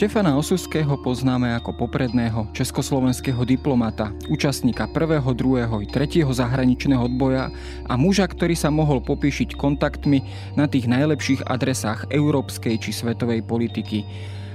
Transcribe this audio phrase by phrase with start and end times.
[0.00, 7.52] Štefana Osuského poznáme ako popredného československého diplomata, účastníka prvého, druhého i tretieho zahraničného odboja
[7.84, 10.24] a muža, ktorý sa mohol popíšiť kontaktmi
[10.56, 14.08] na tých najlepších adresách európskej či svetovej politiky.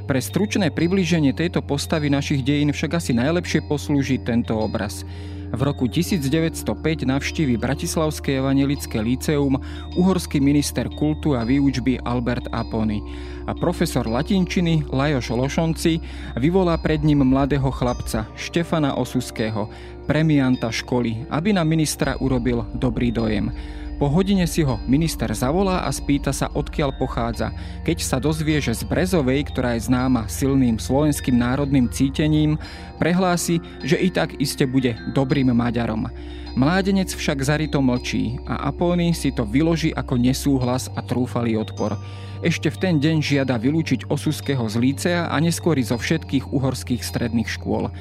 [0.09, 5.05] Pre stručné priblíženie tejto postavy našich dejín však asi najlepšie poslúži tento obraz.
[5.53, 9.61] V roku 1905 navštívi Bratislavské evanelické líceum
[9.93, 13.01] uhorský minister kultu a výučby Albert Apony
[13.45, 16.01] a profesor latinčiny Lajoš Lošonci
[16.41, 19.69] vyvolá pred ním mladého chlapca Štefana Osuského,
[20.09, 23.53] premianta školy, aby na ministra urobil dobrý dojem.
[23.95, 27.55] Po hodine si ho minister zavolá a spýta sa, odkiaľ pochádza.
[27.87, 32.59] Keď sa dozvie, že z Brezovej, ktorá je známa silným slovenským národným cítením,
[32.99, 36.11] prehlási, že i tak iste bude dobrým Maďarom.
[36.59, 41.95] Mládenec však zarito mlčí a Apóny si to vyloží ako nesúhlas a trúfalý odpor.
[42.43, 47.47] Ešte v ten deň žiada vylúčiť Osuského z Lícea a neskôr zo všetkých uhorských stredných
[47.47, 47.95] škôl.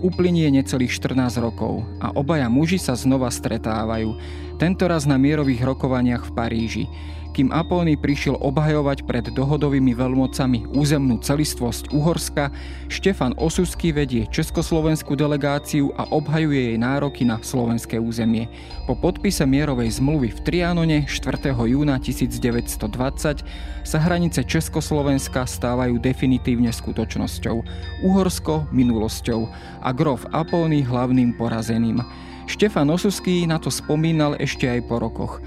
[0.00, 4.16] Uplynie necelých 14 rokov a obaja muži sa znova stretávajú,
[4.56, 6.84] tentoraz na mierových rokovaniach v Paríži
[7.30, 12.50] kým Apolný prišiel obhajovať pred dohodovými veľmocami územnú celistvosť Uhorska,
[12.90, 18.50] Štefan Osusky vedie československú delegáciu a obhajuje jej nároky na slovenské územie.
[18.90, 21.54] Po podpise mierovej zmluvy v Trianone 4.
[21.54, 23.46] júna 1920
[23.86, 27.56] sa hranice Československa stávajú definitívne skutočnosťou,
[28.04, 29.46] Uhorsko minulosťou
[29.80, 32.02] a grof Apolný hlavným porazeným.
[32.50, 35.38] Štefan Osuský na to spomínal ešte aj po rokoch.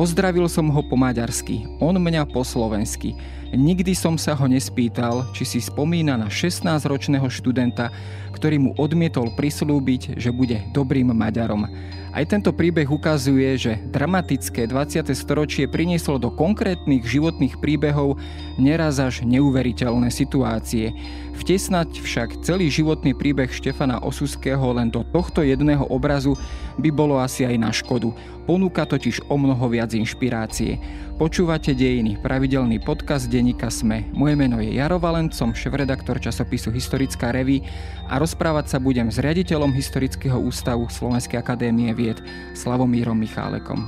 [0.00, 3.12] Pozdravil som ho po maďarsky, on mňa po slovensky.
[3.50, 7.90] Nikdy som sa ho nespýtal, či si spomína na 16-ročného študenta,
[8.30, 11.66] ktorý mu odmietol prislúbiť, že bude dobrým Maďarom.
[12.10, 15.14] Aj tento príbeh ukazuje, že dramatické 20.
[15.14, 18.18] storočie prinieslo do konkrétnych životných príbehov
[18.58, 20.94] neraz až neuveriteľné situácie.
[21.38, 26.34] Vtesnať však celý životný príbeh Štefana Osuského len do tohto jedného obrazu
[26.78, 28.10] by bolo asi aj na škodu.
[28.42, 30.82] Ponúka totiž o mnoho viac inšpirácie.
[31.20, 34.08] Počúvate Dejiny, pravidelný podcast denníka SME.
[34.16, 37.60] Moje meno je Jaro Valent, som šéf-redaktor časopisu Historická revy
[38.08, 42.24] a rozprávať sa budem s riaditeľom Historického ústavu Slovenskej akadémie vied
[42.56, 43.84] Slavomírom Michálekom.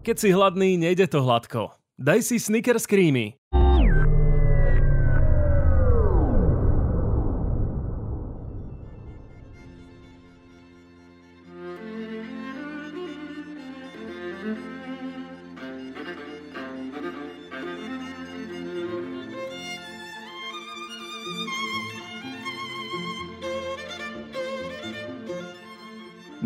[0.00, 1.76] Keď si hladný, nejde to hladko.
[2.00, 3.36] Daj si Snickers Creamy.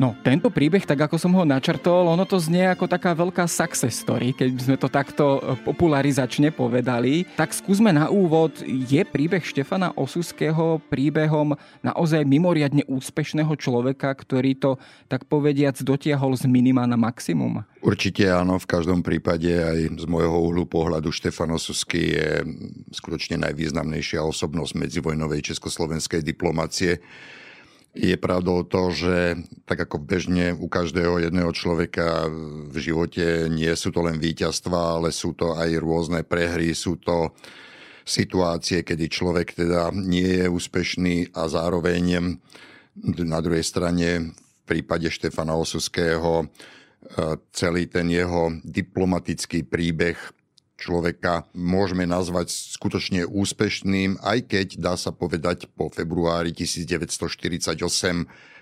[0.00, 4.00] No, tento príbeh, tak ako som ho načrtol, ono to znie ako taká veľká success
[4.00, 7.28] story, keď sme to takto e, popularizačne povedali.
[7.36, 11.52] Tak skúsme na úvod, je príbeh Štefana Osuského príbehom
[11.84, 17.60] naozaj mimoriadne úspešného človeka, ktorý to, tak povediac, dotiahol z minima na maximum?
[17.84, 22.28] Určite áno, v každom prípade aj z môjho uhlu pohľadu Štefan Osusky je
[22.88, 27.04] skutočne najvýznamnejšia osobnosť medzivojnovej československej diplomácie
[27.90, 29.34] je pravdou to, že
[29.66, 32.30] tak ako bežne u každého jedného človeka
[32.70, 37.34] v živote nie sú to len víťazstva, ale sú to aj rôzne prehry, sú to
[38.06, 42.38] situácie, kedy človek teda nie je úspešný a zároveň
[43.26, 46.46] na druhej strane v prípade Štefana Osuského
[47.50, 50.18] celý ten jeho diplomatický príbeh
[50.80, 57.76] človeka môžeme nazvať skutočne úspešným, aj keď dá sa povedať po februári 1948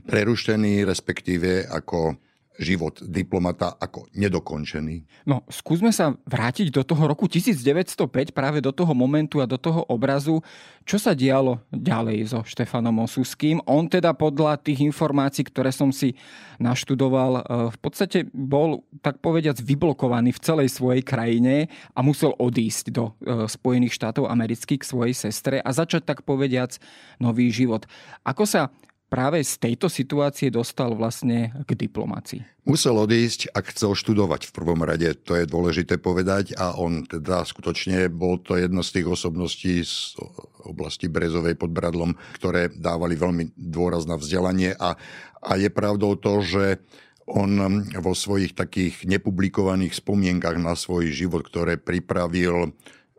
[0.03, 2.19] prerušený, respektíve ako
[2.59, 5.07] život diplomata ako nedokončený.
[5.25, 9.87] No, skúsme sa vrátiť do toho roku 1905, práve do toho momentu a do toho
[9.87, 10.43] obrazu.
[10.83, 13.63] Čo sa dialo ďalej so Štefanom Osuským?
[13.65, 16.19] On teda podľa tých informácií, ktoré som si
[16.59, 22.85] naštudoval, e, v podstate bol, tak povediac, vyblokovaný v celej svojej krajine a musel odísť
[22.91, 26.75] do e, Spojených štátov amerických k svojej sestre a začať, tak povediac,
[27.23, 27.87] nový život.
[28.27, 28.75] Ako sa
[29.09, 32.45] práve z tejto situácie dostal vlastne k diplomácii?
[32.69, 37.49] Musel odísť, ak chcel študovať v prvom rade, to je dôležité povedať a on teda
[37.49, 40.21] skutočne bol to jedno z tých osobností z
[40.69, 45.01] oblasti Brezovej pod Bradlom, ktoré dávali veľmi dôraz na vzdelanie a,
[45.41, 46.85] a je pravdou to, že
[47.29, 52.73] on vo svojich takých nepublikovaných spomienkach na svoj život, ktoré pripravil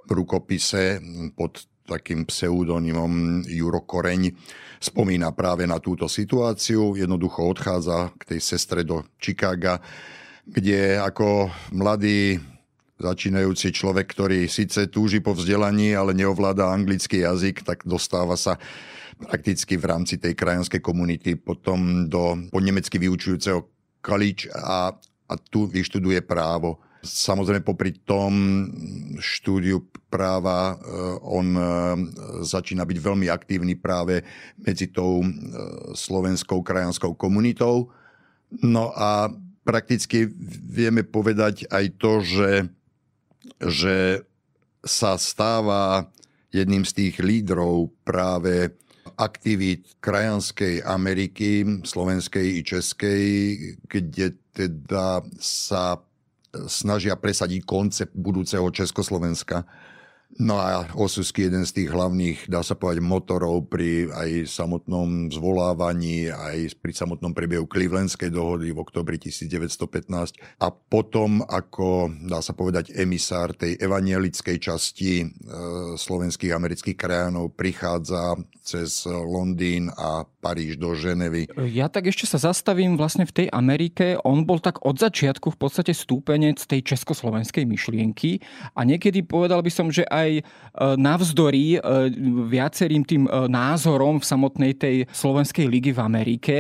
[0.06, 0.98] v rukopise
[1.38, 4.34] pod takým pseudonymom Juro Koreň,
[4.80, 6.96] spomína práve na túto situáciu.
[6.96, 9.84] Jednoducho odchádza k tej sestre do Chicaga,
[10.48, 12.40] kde ako mladý
[13.00, 18.60] začínajúci človek, ktorý síce túži po vzdelaní, ale neovláda anglický jazyk, tak dostáva sa
[19.20, 23.68] prakticky v rámci tej krajanskej komunity potom do po nemecky vyučujúceho
[24.00, 24.96] college a,
[25.28, 26.80] a tu vyštuduje právo.
[27.00, 28.68] Samozrejme, popri tom
[29.24, 30.80] štúdiu práva eh,
[31.24, 31.64] on eh,
[32.44, 34.20] začína byť veľmi aktívny práve
[34.60, 35.32] medzi tou eh,
[35.96, 37.88] slovenskou krajanskou komunitou.
[38.60, 39.32] No a
[39.64, 40.28] prakticky
[40.68, 42.52] vieme povedať aj to, že,
[43.64, 43.98] že
[44.84, 46.10] sa stáva
[46.52, 48.74] jedným z tých lídrov práve
[49.16, 53.24] aktivít krajanskej Ameriky, slovenskej i českej,
[53.86, 56.02] kde teda sa
[56.68, 59.66] snažia presadiť koncept budúceho Československa.
[60.38, 66.30] No a Osusky jeden z tých hlavných, dá sa povedať, motorov pri aj samotnom zvolávaní,
[66.30, 72.94] aj pri samotnom priebehu Clevelandskej dohody v oktobri 1915 a potom ako, dá sa povedať,
[72.94, 75.28] emisár tej evanielickej časti e,
[75.98, 81.52] slovenských amerických krajanov prichádza cez Londýn a Paríž do Ženevy.
[81.74, 84.16] Ja tak ešte sa zastavím vlastne v tej Amerike.
[84.24, 88.40] On bol tak od začiatku v podstate stúpenec tej československej myšlienky
[88.78, 90.42] a niekedy povedal by som, že aj aj e,
[91.00, 91.78] navzdory e,
[92.52, 96.56] viacerým tým e, názorom v samotnej tej Slovenskej ligy v Amerike,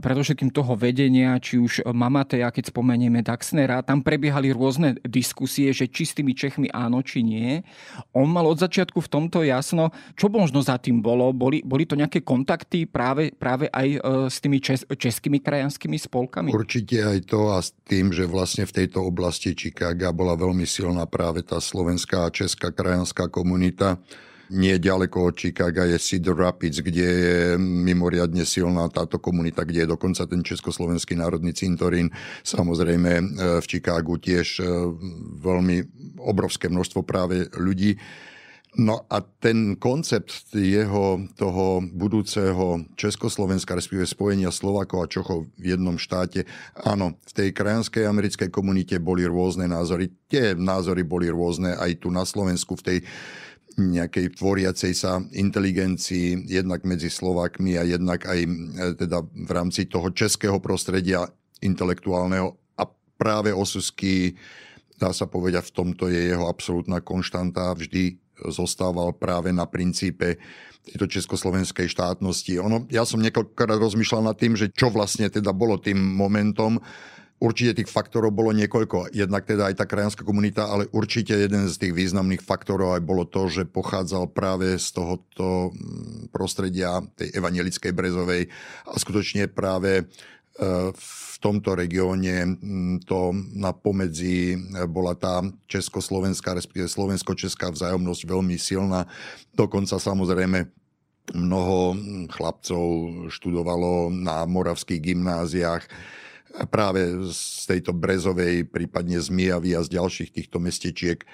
[0.00, 6.08] predovšetkým toho vedenia, či už Mamateja, keď spomenieme Daxnera, tam prebiehali rôzne diskusie, že či
[6.08, 7.60] s tými Čechmi áno, či nie.
[8.16, 11.30] On mal od začiatku v tomto jasno, čo možno za tým bolo.
[11.30, 13.88] Boli, boli to nejaké kontakty práve, práve aj
[14.32, 16.50] s tými čes, českými krajanskými spolkami?
[16.50, 21.04] Určite aj to a s tým, že vlastne v tejto oblasti Chicaga bola veľmi silná
[21.06, 23.98] práve tá slovenská a česká krajanská indiánská komunita.
[24.52, 29.92] Nie ďaleko od Chicaga je Cedar Rapids, kde je mimoriadne silná táto komunita, kde je
[29.96, 32.12] dokonca ten Československý národný cintorín.
[32.44, 33.24] Samozrejme e,
[33.58, 34.64] v Chicagu tiež e,
[35.40, 35.76] veľmi
[36.20, 37.96] obrovské množstvo práve ľudí.
[38.72, 46.00] No a ten koncept jeho toho budúceho Československa, respektíve spojenia Slovakov a Čochov v jednom
[46.00, 46.48] štáte,
[46.80, 50.08] áno, v tej krajanskej americkej komunite boli rôzne názory.
[50.24, 52.98] Tie názory boli rôzne aj tu na Slovensku v tej
[53.76, 58.48] nejakej tvoriacej sa inteligencii, jednak medzi Slovákmi a jednak aj e,
[58.96, 61.28] teda v rámci toho českého prostredia
[61.60, 64.36] intelektuálneho a práve Osusky,
[64.96, 70.40] dá sa povedať, v tomto je jeho absolútna konštanta, vždy zostával práve na princípe
[70.82, 72.58] tejto československej štátnosti.
[72.58, 76.82] Ono, ja som niekoľkokrát rozmýšľal nad tým, že čo vlastne teda bolo tým momentom.
[77.42, 79.10] Určite tých faktorov bolo niekoľko.
[79.10, 83.26] Jednak teda aj tá krajanská komunita, ale určite jeden z tých významných faktorov aj bolo
[83.26, 88.46] to, že pochádzal práve z tohoto mm, prostredia tej evangelickej Brezovej
[88.86, 90.06] a skutočne práve
[90.92, 94.54] v tomto regióne mm, to na pomedzi
[94.86, 99.08] bola tá československá, respektíve slovensko-česká vzájomnosť veľmi silná.
[99.56, 100.68] Dokonca samozrejme
[101.32, 101.96] mnoho
[102.28, 102.84] chlapcov
[103.30, 105.86] študovalo na moravských gymnáziách
[106.68, 107.00] práve
[107.32, 111.24] z tejto Brezovej, prípadne z Mijavy a z ďalších týchto mestečiek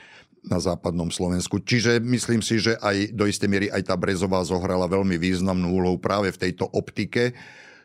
[0.46, 1.58] na západnom Slovensku.
[1.58, 5.98] Čiže myslím si, že aj do istej miery aj tá Brezová zohrala veľmi významnú úlohu
[5.98, 7.34] práve v tejto optike,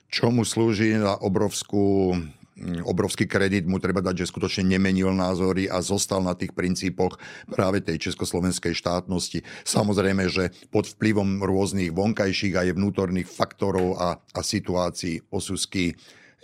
[0.10, 5.84] čomu slúži na obrovskú mm, obrovský kredit mu treba dať, že skutočne nemenil názory a
[5.84, 7.18] zostal na tých princípoch
[7.50, 9.42] práve tej československej štátnosti.
[9.68, 15.98] Samozrejme, že pod vplyvom rôznych vonkajších aj vnútorných faktorov a, a situácií osusky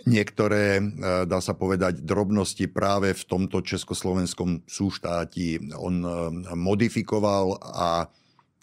[0.08, 0.82] niektoré, e,
[1.28, 6.10] dá sa povedať, drobnosti práve v tomto československom súštáti on e,
[6.56, 8.08] modifikoval, a,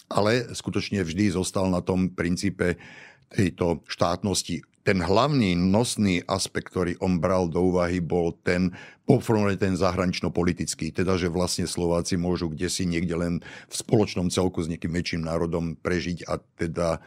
[0.09, 2.79] ale skutočne vždy zostal na tom princípe
[3.27, 8.71] tejto štátnosti ten hlavný nosný aspekt, ktorý on bral do úvahy, bol ten
[9.03, 13.33] poprvé ten zahranično-politický, teda že vlastne Slováci môžu kde si niekde len
[13.67, 17.03] v spoločnom celku s nejakým väčším národom prežiť a teda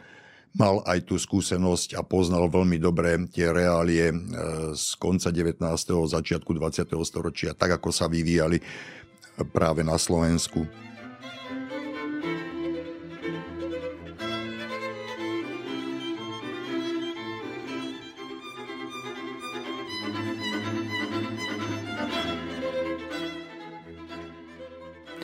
[0.53, 4.17] mal aj tú skúsenosť a poznal veľmi dobre tie reálie e,
[4.77, 5.57] z konca 19.
[6.05, 6.85] začiatku 20.
[7.01, 8.61] storočia, tak ako sa vyvíjali
[9.49, 10.69] práve na Slovensku.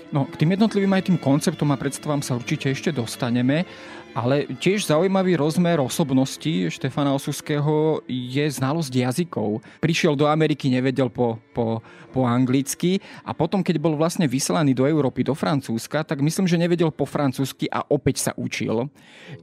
[0.08, 3.68] No, k tým jednotlivým aj tým konceptom a predstavám sa určite ešte dostaneme,
[4.16, 9.62] ale tiež zaujímavý rozmer osobnosti Štefana Osuského je znalosť jazykov.
[9.78, 14.88] Prišiel do Ameriky, nevedel po, po, po anglicky a potom, keď bol vlastne vyslaný do
[14.90, 18.90] Európy, do Francúzska, tak myslím, že nevedel po francúzsky a opäť sa učil.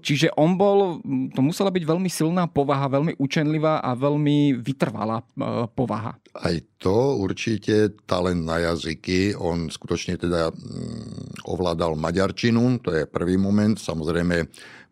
[0.03, 0.99] Čiže on bol,
[1.31, 5.25] to musela byť veľmi silná povaha, veľmi učenlivá a veľmi vytrvalá e,
[5.71, 6.19] povaha.
[6.35, 9.33] Aj to určite talent na jazyky.
[9.41, 13.81] On skutočne teda mm, ovládal maďarčinu, to je prvý moment.
[13.81, 14.45] Samozrejme,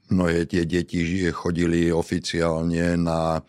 [0.08, 3.44] mnohé tie deti chodili oficiálne na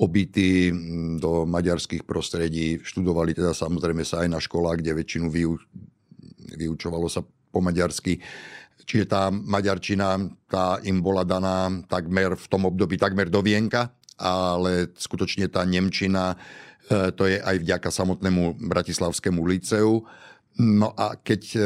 [0.00, 5.60] obyty mm, do maďarských prostredí, študovali teda samozrejme sa aj na školách, kde väčšinu vyu,
[6.56, 8.16] vyučovalo sa po maďarsky.
[8.88, 10.16] Čiže tá maďarčina,
[10.48, 16.40] tá im bola daná takmer v tom období takmer do vienka, ale skutočne tá Nemčina
[16.90, 20.02] to je aj vďaka samotnému Bratislavskému liceu.
[20.58, 21.60] No a keď e,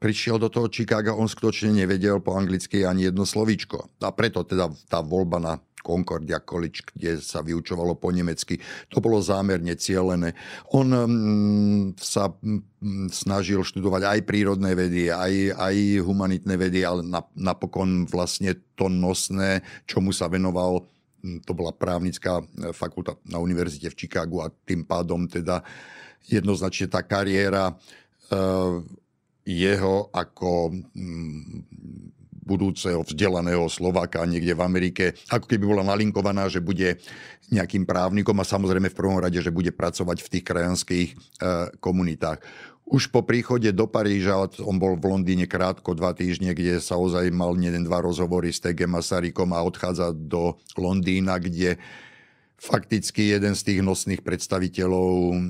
[0.00, 4.00] prišiel do toho Chicaga, on skutočne nevedel po anglicky ani jedno slovíčko.
[4.00, 5.54] A preto teda tá voľba na
[5.84, 8.56] Concordia College, kde sa vyučovalo po nemecky.
[8.88, 10.32] To bolo zámerne cielené.
[10.72, 17.04] On mm, sa mm, snažil študovať aj prírodné vedy, aj, aj humanitné vedy, ale
[17.36, 20.88] napokon vlastne to nosné, čomu sa venoval,
[21.44, 22.44] to bola právnická e,
[22.76, 25.64] fakulta na univerzite v Chicagu a tým pádom teda
[26.28, 27.74] jednoznačne tá kariéra e,
[29.44, 30.72] jeho ako
[32.44, 37.00] budúceho vzdelaného Slováka niekde v Amerike, ako keby bola nalinkovaná, že bude
[37.48, 41.16] nejakým právnikom a samozrejme v prvom rade, že bude pracovať v tých krajanských e,
[41.80, 42.40] komunitách.
[42.84, 47.32] Už po príchode do Paríža, on bol v Londýne krátko, dva týždne, kde sa ozaj
[47.32, 51.80] mal jeden, dva rozhovory s TG Masarykom a odchádza do Londýna, kde
[52.60, 55.40] fakticky jeden z tých nosných predstaviteľov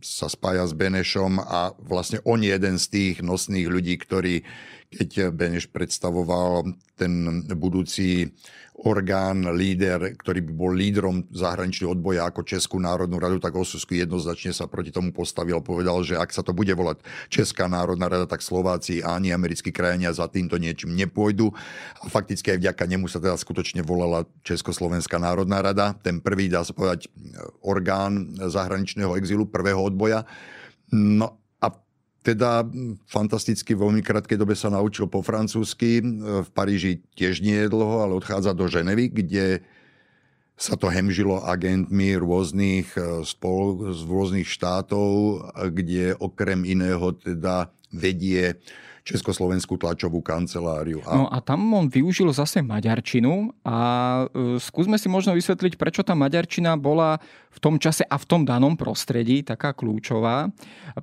[0.00, 4.44] sa spája s Benešom a vlastne on je jeden z tých nosných ľudí, ktorí,
[4.92, 8.32] keď Beneš predstavoval ten budúci
[8.76, 14.52] orgán, líder, ktorý by bol lídrom zahraničného odboja ako Českú národnú radu, tak Osusku jednoznačne
[14.52, 17.00] sa proti tomu postavil a povedal, že ak sa to bude volať
[17.32, 21.56] Česká národná rada, tak Slováci ani americkí krajania za týmto niečím nepôjdu.
[22.04, 26.60] A fakticky aj vďaka nemu sa teda skutočne volala Československá národná rada, ten prvý, dá
[26.60, 27.08] sa povedať,
[27.64, 30.28] orgán zahraničného exilu, prvého odboja.
[30.92, 31.45] No
[32.26, 32.66] teda
[33.06, 36.02] fantasticky v veľmi krátkej dobe sa naučil po francúzsky.
[36.42, 39.62] V Paríži tiež nie je dlho, ale odchádza do Ženevy, kde
[40.58, 48.56] sa to hemžilo agentmi rôznych e, spol, z rôznych štátov, kde okrem iného teda vedie
[49.06, 50.98] Československú tlačovú kanceláriu.
[51.06, 51.14] A...
[51.14, 53.78] No a tam on využil zase maďarčinu a
[54.26, 57.22] e, skúsme si možno vysvetliť, prečo tá maďarčina bola
[57.54, 60.50] v tom čase a v tom danom prostredí taká kľúčová.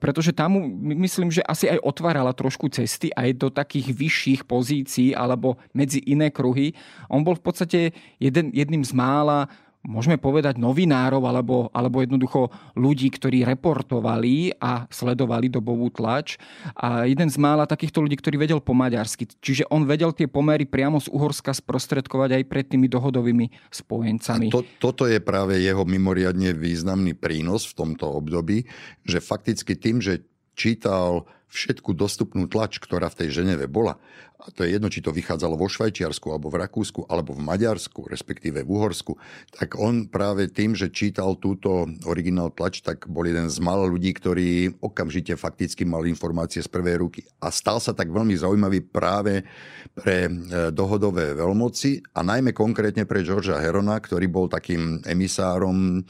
[0.03, 0.60] Pretože tam
[1.00, 6.27] myslím, že asi aj otvárala trošku cesty aj do takých vyšších pozícií alebo medzi iné
[6.27, 6.75] kruhy.
[7.07, 7.79] On bol v podstate
[8.19, 9.48] jeden, jedným z mála
[9.83, 12.47] môžeme povedať novinárov alebo, alebo jednoducho
[12.79, 16.39] ľudí, ktorí reportovali a sledovali dobovú tlač.
[16.73, 19.27] A jeden z mála takýchto ľudí, ktorý vedel po maďarsky.
[19.43, 24.49] Čiže on vedel tie pomery priamo z Uhorska sprostredkovať aj pred tými dohodovými spojencami.
[24.49, 28.65] A to, toto je práve jeho mimoriadne významný prínos v tomto období,
[29.03, 30.23] že fakticky tým, že
[30.53, 34.01] čítal všetku dostupnú tlač, ktorá v tej Ženeve bola,
[34.43, 38.12] a to je jedno, či to vychádzalo vo Švajčiarsku, alebo v Rakúsku, alebo v Maďarsku,
[38.12, 39.15] respektíve v Uhorsku,
[39.55, 44.12] tak on práve tým, že čítal túto originál tlač, tak bol jeden z mála ľudí,
[44.12, 47.24] ktorí okamžite fakticky mali informácie z prvej ruky.
[47.39, 49.48] A stal sa tak veľmi zaujímavý práve
[49.95, 50.31] pre e,
[50.75, 56.03] dohodové veľmoci a najmä konkrétne pre Georgia Herona, ktorý bol takým emisárom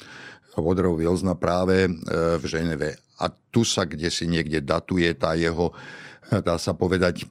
[0.61, 1.91] Woodrow Wilsona práve e,
[2.37, 2.99] v Ženeve.
[3.21, 5.73] A tu sa kde si niekde datuje tá jeho,
[6.29, 7.25] dá sa povedať, e,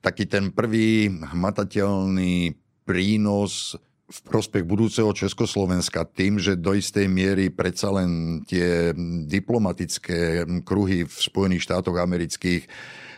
[0.00, 2.56] taký ten prvý hmatateľný
[2.88, 3.76] prínos
[4.10, 8.90] v prospech budúceho Československa tým, že do istej miery predsa len tie
[9.30, 12.66] diplomatické kruhy v Spojených štátoch amerických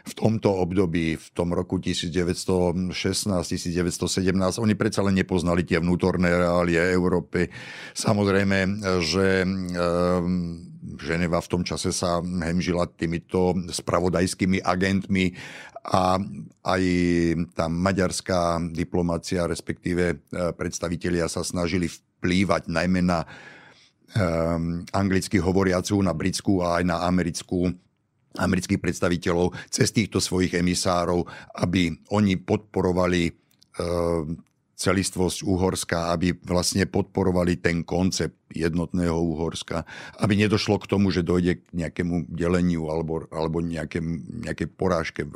[0.02, 2.90] v tomto období, v tom roku 1916-1917,
[4.59, 7.47] oni predsa len nepoznali tie vnútorné reálie Európy.
[7.94, 15.30] Samozrejme, že ehm, Ženeva v tom čase sa hemžila týmito spravodajskými agentmi
[15.82, 16.18] a
[16.62, 16.82] aj
[17.54, 20.16] tá maďarská diplomácia, respektíve e,
[20.54, 23.26] predstavitelia sa snažili vplývať najmä na
[24.14, 27.75] um, anglicky hovoriacu, na britskú a aj na americkú
[28.39, 31.25] amerických predstaviteľov cez týchto svojich emisárov,
[31.61, 33.33] aby oni podporovali e,
[34.83, 39.88] celistvosť Uhorska, aby vlastne podporovali ten koncept jednotného Uhorska,
[40.21, 45.26] aby nedošlo k tomu, že dojde k nejakému deleniu alebo, alebo nejakém, nejakej porážke,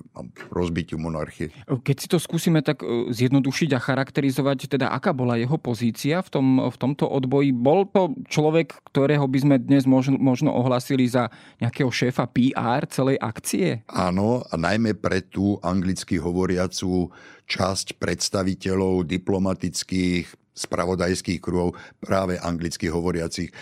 [0.52, 1.50] rozbitiu monarchie.
[1.66, 6.28] Keď si to skúsime tak e, zjednodušiť a charakterizovať, teda aká bola jeho pozícia v,
[6.28, 11.32] tom, v tomto odboji, bol to človek, ktorého by sme dnes možno, možno ohlasili za
[11.60, 13.82] nejakého šéfa PR celej akcie?
[13.90, 17.10] Áno, a najmä pre tú anglicky hovoriacu
[17.46, 23.52] časť predstaviteľov diplomatických, spravodajských kruhov, práve anglicky hovoriacich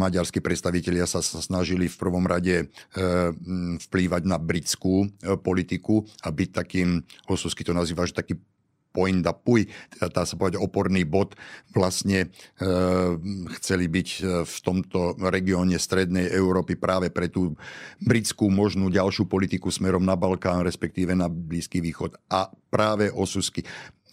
[0.00, 2.66] maďarskí predstavitelia sa, snažili v prvom rade e,
[3.76, 8.40] vplývať na britskú e, politiku a byť takým, Osusky to nazýva, že taký
[8.88, 11.36] point da puj, teda dá sa povedať oporný bod,
[11.70, 12.26] vlastne
[12.58, 12.66] e,
[13.60, 17.54] chceli byť e, v tomto regióne strednej Európy práve pre tú
[18.00, 22.16] britskú možnú ďalšiu politiku smerom na Balkán, respektíve na Blízky východ.
[22.32, 23.62] A práve Osusky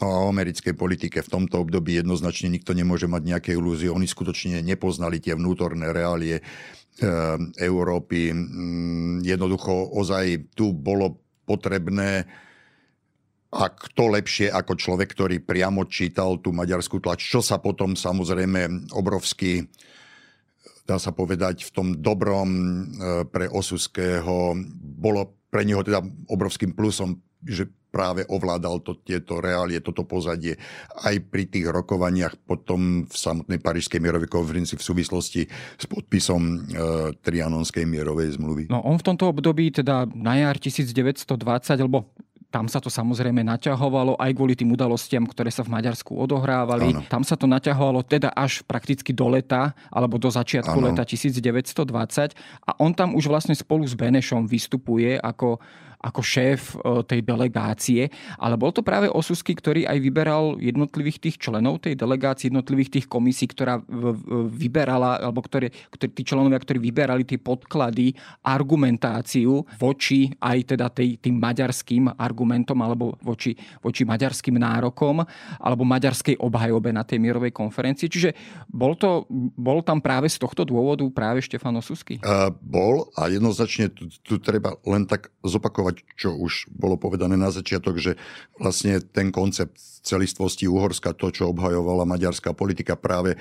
[0.04, 3.88] o americkej politike v tomto období jednoznačne nikto nemôže mať nejaké ilúzie.
[3.88, 6.44] Oni skutočne nepoznali tie vnútorné reálie e,
[7.64, 8.36] Európy.
[8.36, 12.28] Mm, jednoducho ozaj tu bolo potrebné
[13.56, 18.92] a kto lepšie ako človek, ktorý priamo čítal tú maďarskú tlač, čo sa potom samozrejme
[18.92, 19.72] obrovsky
[20.86, 22.64] dá sa povedať, v tom dobrom e,
[23.26, 30.04] pre Osuského bolo pre neho teda obrovským plusom, že práve ovládal to, tieto reálie, toto
[30.04, 30.60] pozadie
[31.08, 35.42] aj pri tých rokovaniach potom v samotnej Parížskej mierovej konferencii v súvislosti
[35.80, 36.58] s podpisom e,
[37.24, 38.64] Trianonskej mierovej zmluvy.
[38.68, 41.24] No on v tomto období, teda na jar 1920,
[41.80, 42.12] alebo
[42.56, 46.96] tam sa to samozrejme naťahovalo aj kvôli tým udalostiam, ktoré sa v Maďarsku odohrávali.
[46.96, 47.04] Ano.
[47.12, 50.88] Tam sa to naťahovalo teda až prakticky do leta alebo do začiatku ano.
[50.88, 51.84] leta 1920
[52.64, 55.60] a on tam už vlastne spolu s Benešom vystupuje ako
[56.06, 61.36] ako šéf e, tej delegácie, ale bol to práve Osusky, ktorý aj vyberal jednotlivých tých
[61.42, 63.82] členov tej delegácie, jednotlivých tých komisí, ktorá
[64.54, 68.14] vyberala, alebo ktoré, ktoré, tí členovia, ktorí vyberali tie podklady,
[68.46, 75.26] argumentáciu voči aj teda tej, tým maďarským argumentom alebo voči, voči maďarským nárokom
[75.58, 78.12] alebo maďarskej obhajobe na tej mierovej konferencii.
[78.12, 78.30] Čiže
[78.70, 82.20] bol, to, bol tam práve z tohto dôvodu práve Štefan Osusky?
[82.22, 87.54] Uh, bol a jednoznačne tu, tu treba len tak zopakovať čo už bolo povedané na
[87.54, 88.20] začiatok, že
[88.60, 93.38] vlastne ten koncept celistvosti Uhorska, to, čo obhajovala maďarská politika práve e,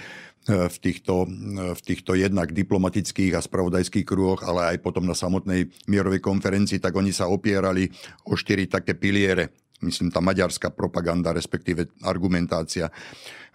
[0.49, 5.69] v týchto, e, v týchto jednak diplomatických a spravodajských kruhoch, ale aj potom na samotnej
[5.85, 7.93] mierovej konferencii, tak oni sa opierali
[8.25, 9.53] o štyri také piliere.
[9.85, 12.89] Myslím, tá maďarská propaganda, respektíve argumentácia.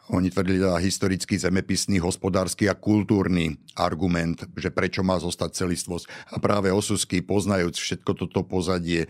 [0.10, 6.34] Oni tvrdili teda historický, zemepisný, hospodársky a kultúrny argument, že prečo má zostať celistvosť.
[6.34, 9.06] A práve Osusky, poznajúc všetko toto pozadie,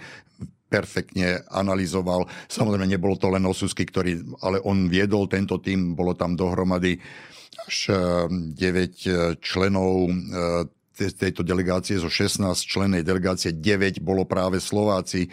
[0.67, 2.27] perfektne analyzoval.
[2.51, 6.99] Samozrejme, nebolo to len Osusky, ktorý, ale on viedol tento tým, bolo tam dohromady
[7.65, 10.67] až 9 eh, eh, členov eh,
[10.99, 15.31] tejto delegácie, zo 16 členej delegácie 9 bolo práve Slováci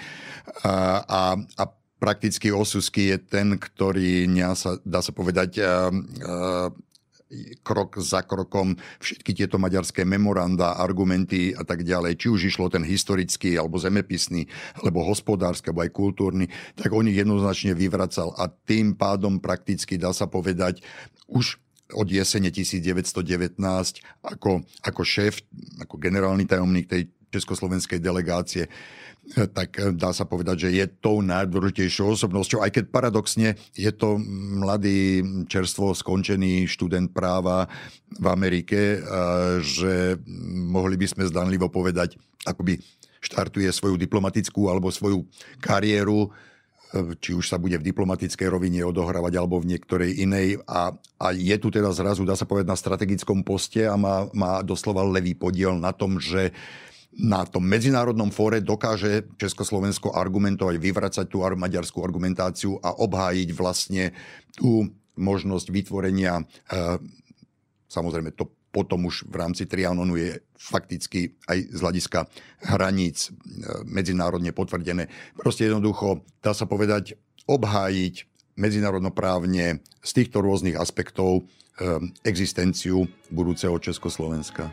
[0.62, 1.64] a, a, a
[1.96, 6.68] prakticky Osusky je ten, ktorý, sa, dá sa povedať, uh, uh,
[7.66, 8.78] krok za krokom.
[9.02, 14.46] Všetky tieto maďarské memoranda, argumenty a tak ďalej, či už išlo ten historický, alebo zemepisný,
[14.78, 16.46] alebo hospodársky, alebo aj kultúrny,
[16.78, 18.30] tak on ich jednoznačne vyvracal.
[18.38, 20.86] A tým pádom prakticky dá sa povedať
[21.26, 21.58] už
[21.94, 23.62] od jesene 1919
[24.26, 25.38] ako, ako šéf,
[25.78, 28.66] ako generálny tajomník tej československej delegácie
[29.56, 34.20] tak eh, dá sa povedať, že je tou najdôležitejšou osobnosťou, aj keď paradoxne je to
[34.62, 37.66] mladý, čerstvo skončený študent práva
[38.06, 39.02] v Amerike,
[39.60, 40.14] že
[40.46, 42.14] mohli by sme zdanlivo povedať,
[42.46, 42.78] akoby
[43.26, 45.26] štartuje svoju diplomatickú alebo svoju
[45.58, 46.30] kariéru
[46.94, 50.62] eh, či už sa bude v diplomatickej rovine odohrávať alebo v niektorej inej.
[50.70, 54.62] A, a je tu teda zrazu, dá sa povedať, na strategickom poste a má, má
[54.62, 56.54] doslova levý podiel na tom, že
[57.16, 64.12] na tom medzinárodnom fóre dokáže Československo argumentovať, vyvracať tú maďarskú argumentáciu a obhájiť vlastne
[64.52, 64.84] tú
[65.16, 66.44] možnosť vytvorenia, e,
[67.88, 72.28] samozrejme to potom už v rámci Trianonu je fakticky aj z hľadiska
[72.68, 73.40] hraníc e,
[73.88, 75.08] medzinárodne potvrdené.
[75.40, 77.16] Proste jednoducho, dá sa povedať,
[77.48, 78.28] obhájiť
[78.60, 81.42] medzinárodnoprávne z týchto rôznych aspektov e,
[82.28, 84.68] existenciu budúceho Československa.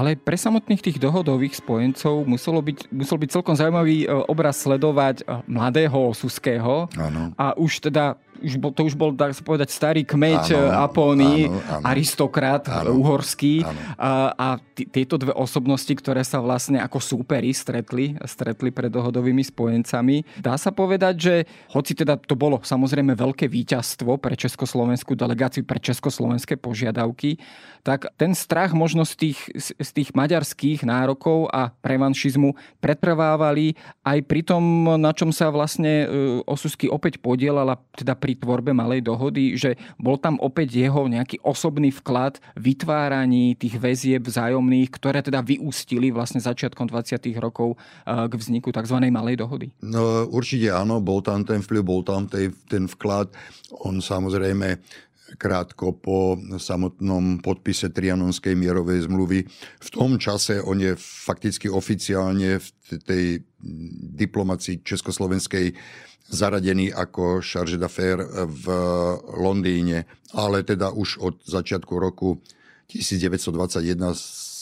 [0.00, 5.20] Ale pre samotných tých dohodových spojencov muselo byť, musel byť celkom zaujímavý e, obraz sledovať
[5.20, 6.88] e, mladého Osuského.
[6.96, 7.36] Ano.
[7.36, 11.46] A už teda už bol, to už bol, dá sa povedať, starý kmeď áno, Apóny,
[11.84, 13.62] aristokrat áno, uhorský.
[13.62, 13.80] Áno.
[14.00, 19.44] A, a t- tieto dve osobnosti, ktoré sa vlastne ako súperi stretli, stretli pred dohodovými
[19.44, 20.40] spojencami.
[20.40, 21.34] Dá sa povedať, že
[21.70, 27.38] hoci teda to bolo samozrejme veľké víťazstvo pre československú delegáciu, pre československé požiadavky,
[27.80, 34.40] tak ten strach možno z tých, z tých maďarských nárokov a revanšizmu pretrvávali aj pri
[34.44, 36.06] tom, na čom sa vlastne e,
[36.44, 41.90] Osusky opäť podielala, teda pri tvorbe malej dohody, že bol tam opäť jeho nejaký osobný
[41.90, 47.18] vklad vytváraní tých väzieb vzájomných, ktoré teda vyústili vlastne začiatkom 20.
[47.40, 48.96] rokov e, k vzniku tzv.
[49.10, 49.72] malej dohody.
[49.82, 53.32] No určite áno, bol tam ten vplyv, bol tam ten vklad.
[53.86, 54.78] On samozrejme
[55.38, 59.46] krátko po samotnom podpise Trianonskej mierovej zmluvy.
[59.78, 62.68] V tom čase on je fakticky oficiálne v
[63.04, 63.24] tej
[64.16, 65.76] diplomácii československej
[66.30, 68.66] zaradený ako charge d'affaires v
[69.34, 72.38] Londýne, ale teda už od začiatku roku
[72.86, 74.14] 1921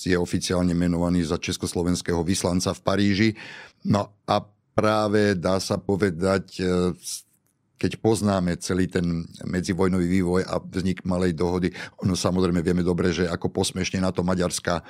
[0.09, 3.31] je oficiálne menovaný za československého vyslanca v Paríži.
[3.85, 4.41] No a
[4.73, 6.65] práve dá sa povedať
[7.79, 11.71] keď poznáme celý ten medzivojnový vývoj a vznik malej dohody,
[12.03, 14.83] ono samozrejme vieme dobre, že ako posmešne na to maďarská,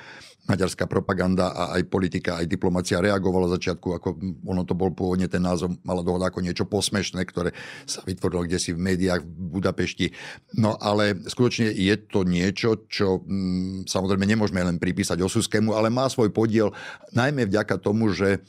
[0.49, 4.07] maďarská propaganda a aj politika, aj diplomacia reagovala začiatku, ako
[4.41, 7.53] ono to bol pôvodne ten názov malá dohoda ako niečo posmešné, ktoré
[7.85, 10.09] sa vytvorilo kde si v médiách v Budapešti.
[10.57, 16.09] No ale skutočne je to niečo, čo mm, samozrejme nemôžeme len pripísať Osuskému, ale má
[16.09, 16.73] svoj podiel
[17.13, 18.41] najmä vďaka tomu, že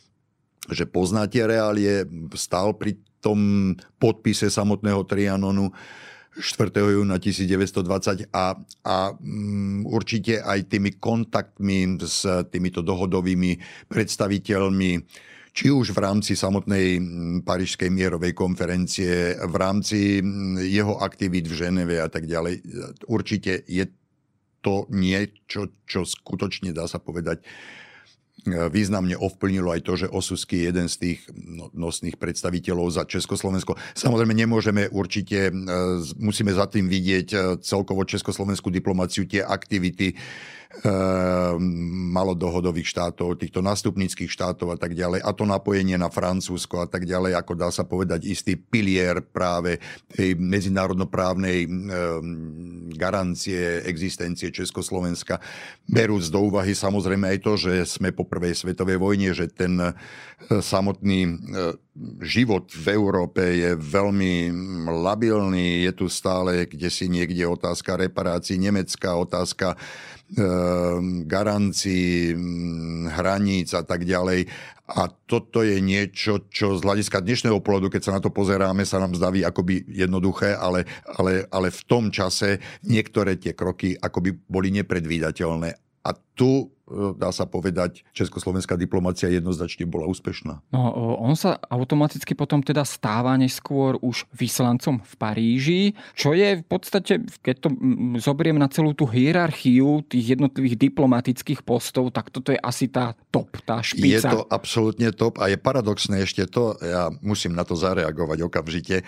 [0.70, 2.06] že pozná tie reálie,
[2.38, 5.70] stál pri tom podpise samotného Trianonu
[6.40, 6.72] 4.
[6.72, 8.54] júna 1920 a,
[8.86, 13.58] a um, určite aj tými kontaktmi s týmito dohodovými
[13.90, 14.90] predstaviteľmi,
[15.50, 17.02] či už v rámci samotnej
[17.42, 20.22] Parížskej mierovej konferencie, v rámci
[20.70, 22.62] jeho aktivít v Ženeve a tak ďalej.
[23.10, 23.90] Určite je
[24.62, 27.42] to niečo, čo skutočne dá sa povedať,
[28.46, 33.76] významne ovplnilo aj to, že Osusky je jeden z tých no, nosných predstaviteľov za Československo.
[33.92, 35.52] Samozrejme nemôžeme určite, e,
[36.16, 40.16] musíme za tým vidieť e, celkovo československú diplomáciu, tie aktivity,
[42.14, 45.18] malodohodových štátov, týchto nástupnických štátov a tak ďalej.
[45.26, 49.82] A to napojenie na Francúzsko a tak ďalej, ako dá sa povedať istý pilier práve
[50.14, 51.74] tej medzinárodnoprávnej ehm,
[52.94, 55.42] garancie existencie Československa.
[55.90, 59.90] Berúc do úvahy samozrejme aj to, že sme po prvej svetovej vojne, že ten e,
[60.62, 61.30] samotný e,
[62.22, 64.54] život v Európe je veľmi
[64.86, 65.82] labilný.
[65.82, 70.19] Je tu stále kde si niekde otázka reparácií, nemecká otázka Ehm,
[71.26, 74.46] garancií, mm, hraníc a tak ďalej.
[74.90, 78.98] A toto je niečo, čo z hľadiska dnešného pohľadu, keď sa na to pozeráme, sa
[78.98, 84.74] nám zdaví akoby jednoduché, ale, ale, ale v tom čase niektoré tie kroky akoby boli
[84.74, 85.70] nepredvídateľné.
[86.02, 86.74] A tu
[87.16, 90.60] dá sa povedať, československá diplomácia jednoznačne bola úspešná.
[90.74, 90.80] No,
[91.22, 95.82] on sa automaticky potom teda stáva neskôr už vyslancom v Paríži,
[96.18, 97.68] čo je v podstate, keď to
[98.18, 103.62] zoberiem na celú tú hierarchiu tých jednotlivých diplomatických postov, tak toto je asi tá top,
[103.62, 104.26] tá špica.
[104.26, 109.06] Je to absolútne top a je paradoxné ešte to, ja musím na to zareagovať okamžite,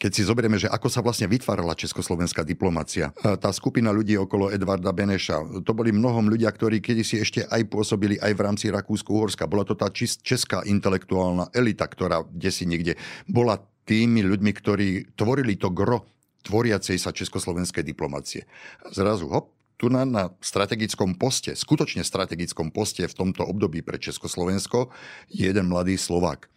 [0.00, 3.12] keď si zoberieme, že ako sa vlastne vytvárala československá diplomácia.
[3.20, 8.16] Tá skupina ľudí okolo Edvarda Beneša, to boli mnohom ľudia, ktorí kedysi ešte aj pôsobili
[8.16, 9.44] aj v rámci Rakúsko-Uhorska.
[9.44, 12.92] Bola to tá česká intelektuálna elita, ktorá kde niekde
[13.28, 14.88] bola tými ľuďmi, ktorí
[15.20, 16.08] tvorili to gro
[16.48, 18.48] tvoriacej sa československej diplomácie.
[18.96, 24.88] Zrazu, hop, tu na, na strategickom poste, skutočne strategickom poste v tomto období pre Československo
[25.28, 26.48] je jeden mladý Slovák.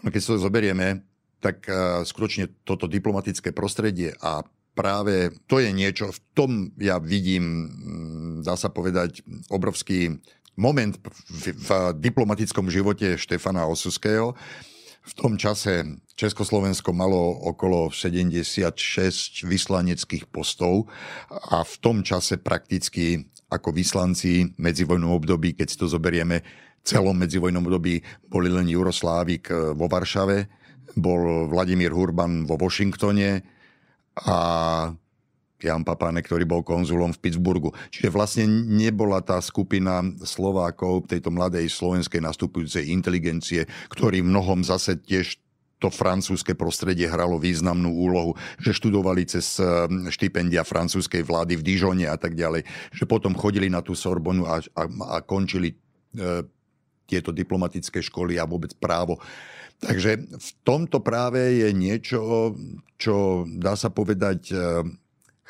[0.00, 1.04] Keď sa to zoberieme,
[1.40, 4.44] tak uh, skutočne toto diplomatické prostredie a
[4.76, 10.20] práve to je niečo, v tom ja vidím, mm, dá sa povedať, obrovský
[10.56, 10.96] moment
[11.28, 14.36] v, v diplomatickom živote Štefana Osuského.
[15.00, 20.92] V tom čase Československo malo okolo 76 vyslaneckých postov
[21.32, 26.44] a v tom čase prakticky ako vyslanci medzivojnom období, keď si to zoberieme,
[26.84, 30.59] celom medzivojnom období boli len Juroslávik eh, vo Varšave,
[30.98, 33.60] bol Vladimír Hurban vo Washingtone,
[34.26, 34.36] a
[35.60, 37.70] Jan Papánek, ktorý bol konzulom v Pittsburghu.
[37.92, 45.36] Čiže vlastne nebola tá skupina Slovákov, tejto mladej slovenskej nastupujúcej inteligencie, ktorí mnohom zase tiež
[45.80, 52.04] to francúzske prostredie hralo významnú úlohu, že študovali cez eh, štipendia francúzskej vlády v Dijone
[52.08, 54.82] a tak ďalej, že potom chodili na tú Sorbonu a, a,
[55.16, 55.76] a končili e,
[57.08, 59.18] tieto diplomatické školy a vôbec právo
[59.80, 62.52] Takže v tomto práve je niečo,
[63.00, 64.52] čo dá sa povedať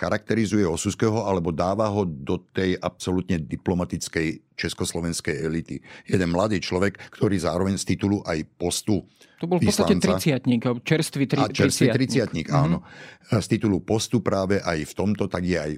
[0.01, 5.77] charakterizuje Osuského alebo dáva ho do tej absolútne diplomatickej československej elity.
[6.09, 9.05] Jeden mladý človek, ktorý zároveň z titulu aj postu
[9.40, 12.53] to bol v podstate triciatník, čerstvý, tri, a čerstvý triciatník.
[12.53, 12.85] áno.
[12.85, 13.40] Mm-hmm.
[13.40, 15.73] Z titulu postu práve aj v tomto, tak je aj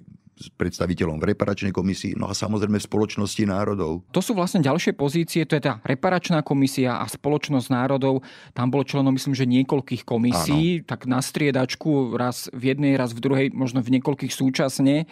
[0.51, 4.03] predstaviteľom v reparačnej komisii, no a samozrejme v spoločnosti národov.
[4.11, 8.27] To sú vlastne ďalšie pozície, to je tá reparačná komisia a spoločnosť národov.
[8.57, 10.87] Tam bolo členom, myslím, že niekoľkých komisí, Áno.
[10.89, 15.05] tak na striedačku, raz v jednej, raz v druhej, možno v niekoľkých súčasne.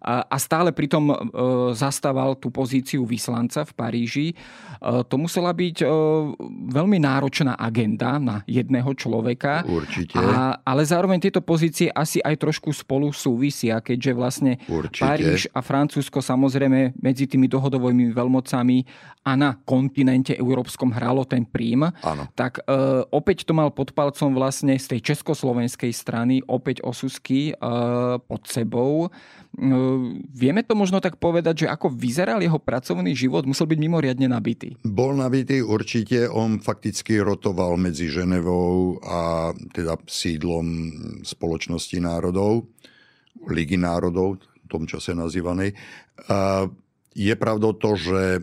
[0.00, 1.16] A, a stále pritom e,
[1.74, 4.26] zastával tú pozíciu vyslanca v Paríži.
[4.32, 4.34] E,
[5.04, 5.86] to musela byť e,
[6.72, 9.66] veľmi náročná agenda na jedného človeka.
[9.66, 10.16] Určite.
[10.16, 14.77] A, ale zároveň tieto pozície asi aj trošku spolu súvisia, keďže vlastne Určite.
[14.86, 18.76] Paríž a Francúzsko samozrejme medzi tými dohodovými veľmocami
[19.28, 22.24] a na kontinente európskom hralo ten prím, ano.
[22.32, 27.54] tak e, opäť to mal pod palcom vlastne z tej československej strany opäť Osusky e,
[28.24, 29.06] pod sebou.
[29.06, 29.08] E,
[30.32, 34.80] vieme to možno tak povedať, že ako vyzeral jeho pracovný život, musel byť mimoriadne nabitý.
[34.80, 40.66] Bol nabitý určite, on fakticky rotoval medzi Ženevou a teda sídlom
[41.20, 42.64] spoločnosti národov.
[43.44, 45.72] Ligy národov, tom čase nazývanej.
[47.18, 48.40] Je pravdou to, že e,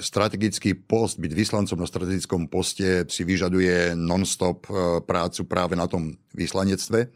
[0.00, 4.72] strategický post, byť vyslancom na strategickom poste si vyžaduje non-stop e,
[5.04, 7.12] prácu práve na tom vyslanectve.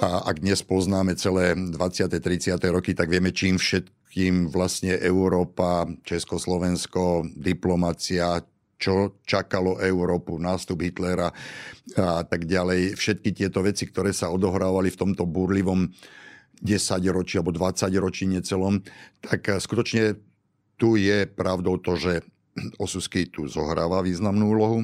[0.00, 1.76] A ak dnes poznáme celé 20.
[2.08, 2.56] 30.
[2.72, 8.40] roky, tak vieme, čím všetkým vlastne Európa, Československo, diplomacia,
[8.84, 11.32] čo čakalo Európu, nástup Hitlera
[11.96, 13.00] a tak ďalej.
[13.00, 15.88] Všetky tieto veci, ktoré sa odohrávali v tomto burlivom
[16.60, 16.68] 10
[17.08, 18.84] ročí alebo 20 ročí necelom,
[19.24, 20.20] tak skutočne
[20.76, 22.20] tu je pravdou to, že
[22.76, 24.78] Osusky tu zohráva významnú úlohu.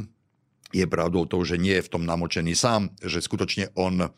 [0.75, 4.11] Je pravdou to, že nie je v tom namočený sám, že skutočne on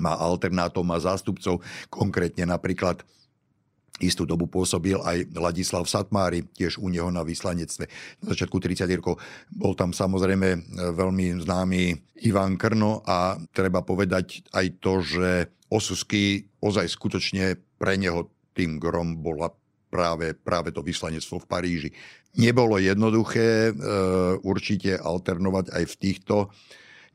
[0.00, 1.60] má alternátov, má zástupcov,
[1.92, 3.04] konkrétne napríklad
[4.02, 7.86] istú dobu pôsobil aj Ladislav Satmári, tiež u neho na vyslanectve.
[8.22, 10.58] Na začiatku 30 rokov bol tam samozrejme e,
[10.92, 11.82] veľmi známy
[12.26, 15.30] Ivan Krno a treba povedať aj to, že
[15.72, 19.48] Osusky ozaj skutočne pre neho tým grom bola
[19.88, 21.90] práve, práve to vyslanectvo v Paríži.
[22.36, 23.72] Nebolo jednoduché e,
[24.44, 26.36] určite alternovať aj v týchto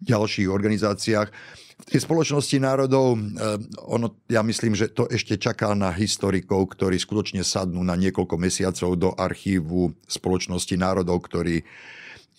[0.02, 1.30] ďalších organizáciách
[1.78, 6.98] v tej spoločnosti národov, eh, ono, ja myslím, že to ešte čaká na historikov, ktorí
[6.98, 11.62] skutočne sadnú na niekoľko mesiacov do archívu spoločnosti národov, ktorý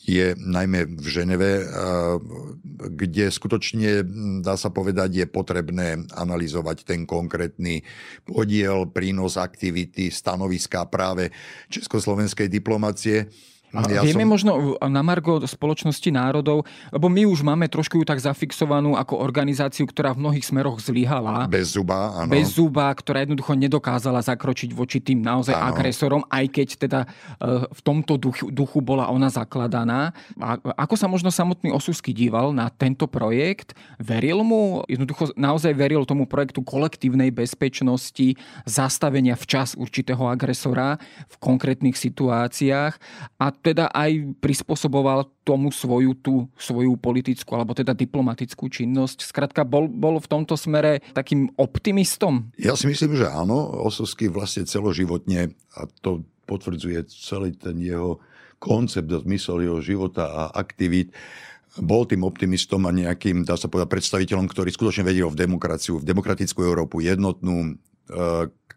[0.08, 1.66] je najmä v Ženeve, eh,
[2.98, 7.86] kde skutočne, hm, dá sa povedať, je potrebné analyzovať ten konkrétny
[8.26, 11.30] podiel, prínos aktivity, stanoviská práve
[11.70, 13.30] československej diplomácie.
[13.76, 14.32] A ja vieme som...
[14.32, 19.84] možno na Margo spoločnosti národov, lebo my už máme trošku ju tak zafixovanú ako organizáciu,
[19.84, 21.44] ktorá v mnohých smeroch zlyhala.
[21.52, 22.32] Bez zuba, áno.
[22.32, 25.76] Bez zuba, ktorá jednoducho nedokázala zakročiť voči tým naozaj áno.
[25.76, 27.08] agresorom, aj keď teda e,
[27.68, 30.16] v tomto duchu, duchu bola ona zakladaná.
[30.40, 30.56] A
[30.88, 33.76] ako sa možno samotný Osusky díval na tento projekt?
[34.00, 34.80] Veril mu?
[34.88, 38.32] Jednoducho naozaj veril tomu projektu kolektívnej bezpečnosti,
[38.64, 40.96] zastavenia včas určitého agresora
[41.28, 42.94] v konkrétnych situáciách
[43.36, 49.26] a teda aj prispôsoboval tomu svoju tú svoju politickú alebo teda diplomatickú činnosť.
[49.26, 52.50] Skrátka, bol, bol v tomto smere takým optimistom?
[52.56, 53.58] Ja si myslím, že áno.
[53.84, 58.22] Osovský vlastne celoživotne a to potvrdzuje celý ten jeho
[58.58, 61.14] koncept, zmysel jeho života a aktivít
[61.78, 66.08] bol tým optimistom a nejakým, dá sa povedať, predstaviteľom, ktorý skutočne vedel v demokraciu, v
[66.08, 67.70] demokratickú Európu jednotnú, e,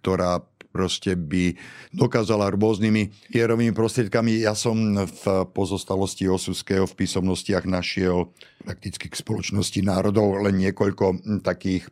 [0.01, 1.53] ktorá proste by
[1.91, 4.41] dokázala rôznymi hierovými prostriedkami.
[4.41, 8.31] Ja som v pozostalosti Osuského v písomnostiach našiel
[8.63, 11.91] prakticky k spoločnosti národov len niekoľko takých e,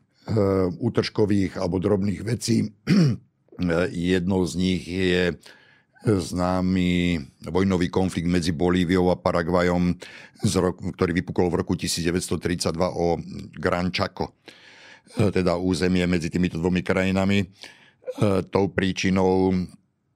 [0.80, 2.72] útržkových alebo drobných vecí.
[3.92, 5.36] Jednou z nich je
[6.08, 7.20] známy
[7.52, 10.00] vojnový konflikt medzi Bolíviou a Paraguajom,
[10.96, 13.20] ktorý vypukol v roku 1932 o
[13.52, 14.40] Gran Chaco,
[15.12, 17.44] teda územie medzi týmito dvomi krajinami.
[18.18, 19.54] E, tou príčinou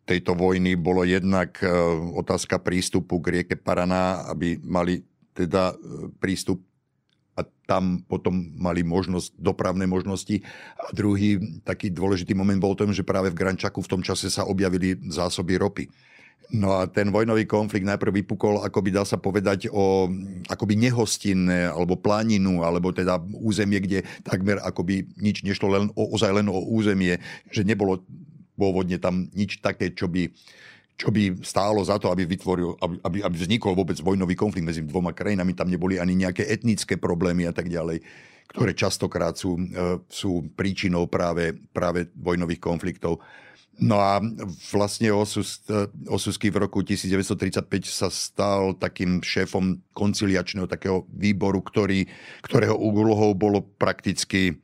[0.03, 1.69] tejto vojny bolo jednak e,
[2.17, 5.75] otázka prístupu k rieke Paraná, aby mali teda e,
[6.17, 6.59] prístup
[7.33, 10.41] a tam potom mali možnosť, dopravné možnosti.
[10.77, 14.45] A druhý taký dôležitý moment bol tom, že práve v Grančaku v tom čase sa
[14.45, 15.85] objavili zásoby ropy.
[16.53, 20.05] No a ten vojnový konflikt najprv vypukol, ako by dá sa povedať, o
[20.45, 26.29] akoby nehostinné, alebo planinu, alebo teda územie, kde takmer akoby nič nešlo len o, ozaj
[26.29, 27.17] len o územie,
[27.49, 28.05] že nebolo
[28.53, 30.29] pôvodne tam nič také, čo by
[30.93, 35.09] čo by stálo za to, aby, vytvoril, aby, aby vznikol vôbec vojnový konflikt medzi dvoma
[35.09, 35.57] krajinami.
[35.57, 37.97] Tam neboli ani nejaké etnické problémy a tak ďalej,
[38.53, 43.25] ktoré častokrát sú, e, sú príčinou práve, práve vojnových konfliktov.
[43.81, 44.21] No a
[44.69, 45.65] vlastne Osus,
[46.05, 52.05] Osusky v roku 1935 sa stal takým šéfom konciliačného takého výboru, ktorý,
[52.45, 54.61] ktorého úlohou bolo prakticky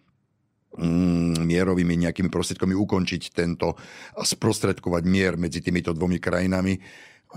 [0.77, 3.73] mm, mierovými nejakými prostriedkami ukončiť tento
[4.13, 6.77] a sprostredkovať mier medzi týmito dvomi krajinami.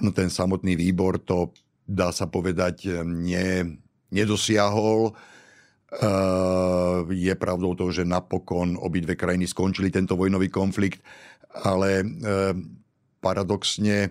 [0.04, 1.56] No ten samotný výbor to,
[1.88, 3.80] dá sa povedať, ne,
[4.12, 5.16] nedosiahol.
[5.92, 11.04] Uh, je pravdou to, že napokon obidve krajiny skončili tento vojnový konflikt
[11.52, 12.04] ale e,
[13.20, 14.10] paradoxne e,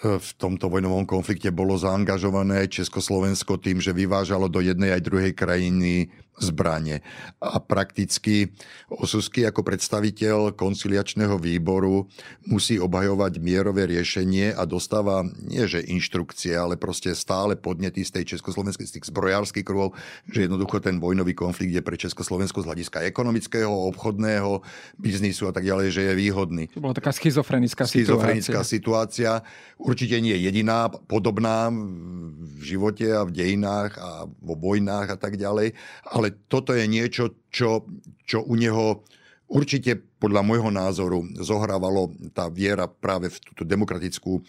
[0.00, 6.08] v tomto vojnovom konflikte bolo zaangažované Československo tým, že vyvážalo do jednej aj druhej krajiny
[6.38, 7.02] zbranie.
[7.38, 8.50] A prakticky
[8.90, 12.06] Osusky ako predstaviteľ konciliačného výboru
[12.46, 18.24] musí obhajovať mierové riešenie a dostáva nie že inštrukcie, ale proste stále podnety z tej
[18.36, 19.96] československej, z tých zbrojárskych kruhov,
[20.28, 24.60] že jednoducho ten vojnový konflikt je pre Československo z hľadiska ekonomického, obchodného,
[25.00, 26.64] biznisu a tak ďalej, že je výhodný.
[26.76, 29.40] To bola taká schizofrenická, schizofrenická situácia.
[29.40, 29.80] situácia.
[29.80, 35.74] Určite nie jediná, podobná v živote a v dejinách a vo vojnách a tak ďalej,
[36.08, 37.84] ale ale toto je niečo, čo,
[38.24, 39.04] čo u neho
[39.44, 44.40] určite podľa môjho názoru zohrávalo tá viera práve v túto demokratickú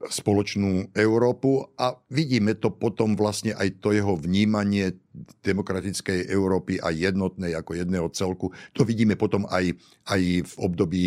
[0.00, 4.96] spoločnú Európu a vidíme to potom vlastne aj to jeho vnímanie
[5.44, 8.48] demokratickej Európy a jednotnej ako jedného celku.
[8.72, 9.76] To vidíme potom aj,
[10.08, 11.04] aj v období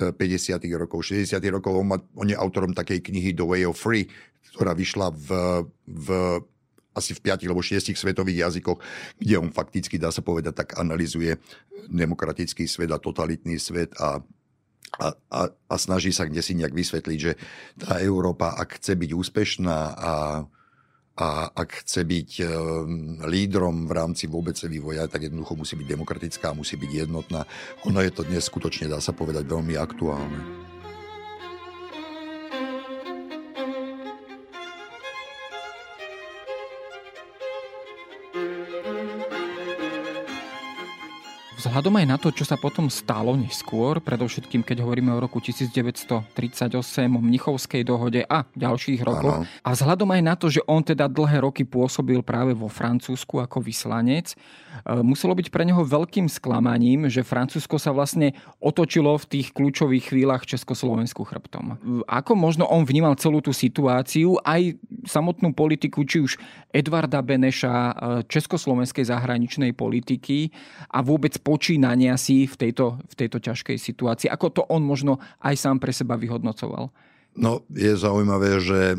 [0.00, 0.16] 50.
[0.16, 1.36] Eh, rokov, 60.
[1.52, 1.76] rokov.
[1.76, 4.08] On, on je autorom takej knihy The Way of Free,
[4.56, 5.28] ktorá vyšla v,
[5.84, 6.08] v
[6.96, 8.80] asi v piatich alebo šiestich svetových jazykoch,
[9.20, 11.36] kde on fakticky, dá sa povedať, tak analizuje
[11.92, 14.24] demokratický svet a totalitný svet a
[14.96, 17.36] a, a, a snaží sa kde si nejak vysvetliť, že
[17.76, 20.14] tá Európa, ak chce byť úspešná a,
[21.16, 26.56] a ak chce byť um, lídrom v rámci vôbec vývoja, tak jednoducho musí byť demokratická,
[26.56, 27.44] musí byť jednotná.
[27.84, 30.65] Ono je to dnes skutočne, dá sa povedať, veľmi aktuálne.
[41.66, 46.30] Vzhľadom aj na to, čo sa potom stalo neskôr, predovšetkým keď hovoríme o roku 1938,
[47.10, 49.50] o Mnichovskej dohode a ďalších rokoch, ano.
[49.66, 53.58] a vzhľadom aj na to, že on teda dlhé roky pôsobil práve vo Francúzsku ako
[53.58, 54.36] vyslanec, e,
[55.02, 60.46] muselo byť pre neho veľkým sklamaním, že Francúzsko sa vlastne otočilo v tých kľúčových chvíľach
[60.46, 61.82] Československu chrbtom.
[62.06, 66.38] Ako možno on vnímal celú tú situáciu, aj samotnú politiku, či už
[66.70, 67.92] Edvarda Beneša, e,
[68.30, 70.54] československej zahraničnej politiky
[70.94, 74.28] a vôbec po počínania si v tejto, v tejto ťažkej situácii?
[74.28, 76.92] Ako to on možno aj sám pre seba vyhodnocoval?
[77.36, 78.98] No, je zaujímavé, že e,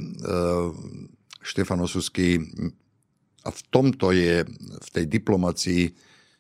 [1.46, 2.42] Štefan Osusky
[3.46, 4.42] a v tomto je
[4.82, 5.94] v tej diplomácii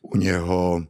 [0.10, 0.82] u neho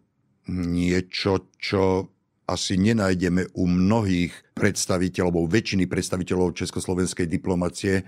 [0.48, 2.08] niečo, čo
[2.48, 8.08] asi nenájdeme u mnohých predstaviteľov, väčšiny predstaviteľov československej diplomácie,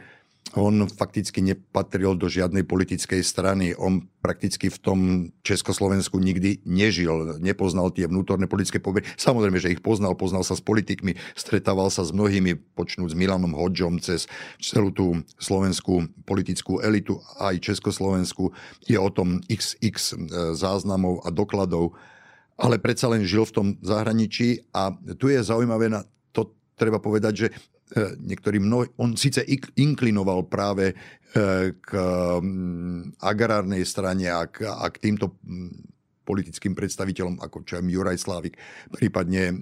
[0.58, 3.78] on fakticky nepatril do žiadnej politickej strany.
[3.78, 5.00] On prakticky v tom
[5.46, 9.06] Československu nikdy nežil, nepoznal tie vnútorné politické pomery.
[9.14, 13.54] Samozrejme, že ich poznal, poznal sa s politikmi, stretával sa s mnohými, počnúť s Milanom
[13.54, 14.26] Hodžom cez
[14.58, 18.50] celú tú slovenskú politickú elitu, aj Československu.
[18.90, 21.94] Je o tom xx e, záznamov a dokladov,
[22.58, 26.02] ale predsa len žil v tom zahraničí a tu je zaujímavé na
[26.34, 27.48] to treba povedať, že
[27.98, 29.42] niektorí mnoho, on síce
[29.78, 30.96] inklinoval práve e,
[31.74, 31.90] k
[33.18, 35.42] agrárnej strane a k, a k týmto
[36.22, 38.62] politickým predstaviteľom, ako čo je Juraj Slávik,
[38.94, 39.54] prípadne e,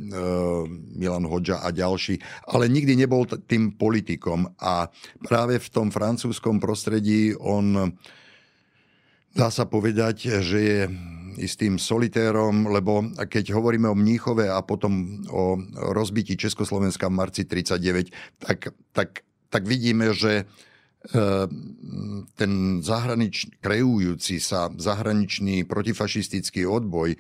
[1.00, 2.20] Milan Hodža a ďalší,
[2.52, 4.52] ale nikdy nebol tým politikom.
[4.60, 4.92] A
[5.24, 7.96] práve v tom francúzskom prostredí on
[9.32, 10.80] dá sa povedať, že je
[11.38, 15.58] istým solitérom, lebo keď hovoríme o Mníchove a potom o
[15.94, 19.10] rozbití Československa v marci 39, tak, tak,
[19.50, 20.44] tak vidíme, že e,
[22.36, 27.16] ten zahranič, kreujúci sa zahraničný protifašistický odboj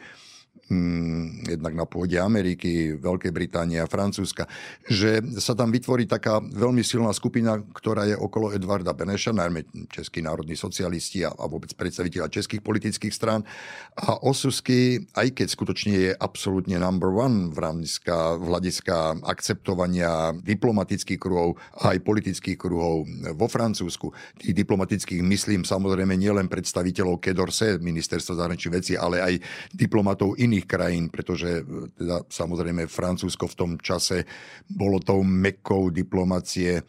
[0.67, 4.51] Mm, jednak na pôde Ameriky, Veľkej Británie a Francúzska,
[4.83, 10.19] že sa tam vytvorí taká veľmi silná skupina, ktorá je okolo Edvarda Beneša, najmä českí
[10.19, 13.47] národní socialisti a, a vôbec predstaviteľa českých politických strán.
[13.95, 21.15] A Osusky, aj keď skutočne je absolútne number one v hľadiska, v hľadiska akceptovania diplomatických
[21.15, 23.07] kruhov a aj politických kruhov
[23.39, 24.11] vo Francúzsku,
[24.43, 29.33] tých diplomatických myslím samozrejme nielen predstaviteľov Kedorse, ministerstva zahraničných vecí, ale aj
[29.71, 31.61] diplomatov iných iných krajín, pretože
[31.93, 34.25] teda samozrejme Francúzsko v tom čase
[34.65, 36.81] bolo tou mekou diplomacie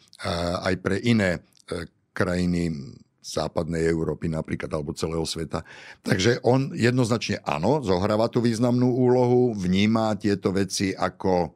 [0.65, 1.45] aj pre iné
[2.17, 2.73] krajiny
[3.21, 5.61] západnej Európy napríklad, alebo celého sveta.
[6.01, 11.53] Takže on jednoznačne áno, zohráva tú významnú úlohu, vníma tieto veci ako,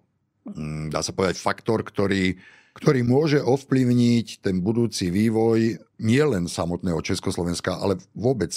[0.53, 2.37] mm, dá sa povedať, faktor, ktorý,
[2.77, 8.53] ktorý môže ovplyvniť ten budúci vývoj nielen samotného Československa, ale vôbec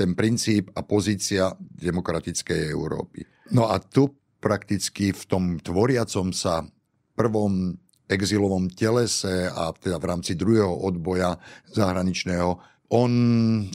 [0.00, 3.28] ten princíp a pozícia demokratickej Európy.
[3.52, 4.08] No a tu
[4.40, 6.64] prakticky v tom tvoriacom sa
[7.12, 7.76] prvom
[8.08, 11.36] exilovom telese a teda v rámci druhého odboja
[11.68, 12.56] zahraničného
[12.90, 13.12] on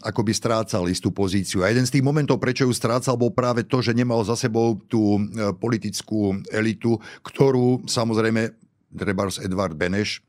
[0.04, 1.64] akoby strácal istú pozíciu.
[1.64, 4.76] A jeden z tých momentov, prečo ju strácal, bol práve to, že nemal za sebou
[4.92, 8.52] tú e, politickú elitu, ktorú samozrejme
[8.92, 10.20] Trebars Edvard Beneš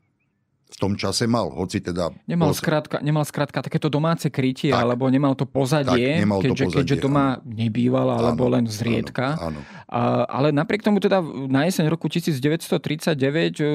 [0.77, 2.13] tom čase mal, hoci teda...
[2.29, 2.55] Nemal, bol...
[2.55, 6.65] skrátka, nemal skrátka takéto domáce krytie, tak, alebo nemal to pozadie, tak, nemal keďže, to
[6.69, 7.49] pozadie, keďže doma áno.
[7.49, 9.41] nebýval, alebo áno, len zriedka.
[9.41, 9.59] Áno, áno.
[9.89, 11.17] A, ale napriek tomu teda
[11.49, 13.65] na jeseň roku 1939 uh,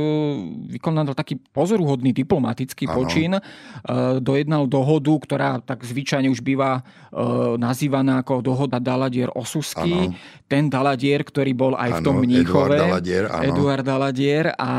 [0.79, 2.95] vykonal taký pozoruhodný diplomatický áno.
[3.03, 3.35] počin.
[3.35, 10.15] Uh, dojednal dohodu, ktorá tak zvyčajne už býva uh, nazývaná ako dohoda Daladier-Osusky.
[10.47, 12.79] Ten Daladier, ktorý bol aj áno, v tom Mníchove.
[12.79, 13.43] Eduard Daladier, áno.
[13.43, 14.47] Eduard Daladier.
[14.55, 14.71] A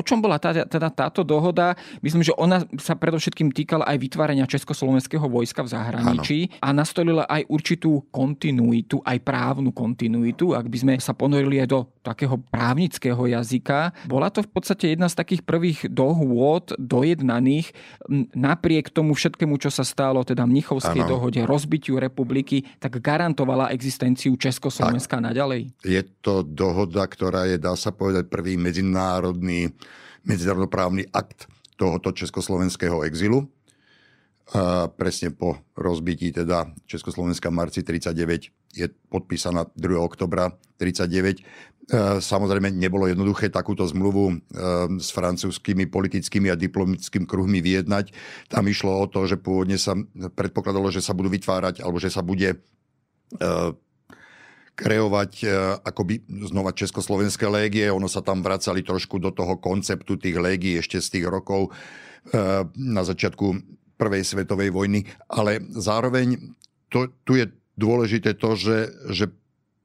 [0.00, 1.74] o čom bola tá, teda táto dohoda?
[2.06, 6.62] Myslím, že ona sa predovšetkým týkala aj vytvárania Československého vojska v zahraničí ano.
[6.62, 11.80] a nastolila aj určitú kontinuitu, aj právnu kontinuitu, ak by sme sa ponorili aj do
[12.06, 14.06] takého právnického jazyka.
[14.06, 17.74] Bola to v podstate jedna z takých prvých dohôd dojednaných
[18.38, 21.10] napriek tomu všetkému, čo sa stalo, teda Mnichovskej ano.
[21.18, 25.34] dohode, rozbitiu republiky, tak garantovala existenciu Československa tak.
[25.34, 25.74] naďalej.
[25.82, 29.74] Je to dohoda, ktorá je, dá sa povedať, prvý medzinárodný
[30.24, 31.48] medzinárodnoprávny akt
[31.80, 33.48] tohoto československého exilu.
[34.50, 39.94] A presne po rozbití teda Československa marci 39 je podpísaná 2.
[39.98, 41.42] oktobra 39.
[42.18, 44.36] Samozrejme nebolo jednoduché takúto zmluvu e,
[45.02, 48.14] s francúzskými politickými a diplomatickými kruhmi vyjednať.
[48.46, 52.22] Tam išlo o to, že pôvodne sa predpokladalo, že sa budú vytvárať alebo že sa
[52.22, 52.58] bude e,
[54.80, 55.46] kreovať e,
[55.84, 57.92] akoby znova československé légie.
[57.92, 61.70] Ono sa tam vracali trošku do toho konceptu tých légií ešte z tých rokov e,
[62.80, 63.60] na začiatku
[64.00, 65.04] prvej svetovej vojny.
[65.28, 66.56] Ale zároveň
[66.88, 69.28] to, tu je dôležité to, že, že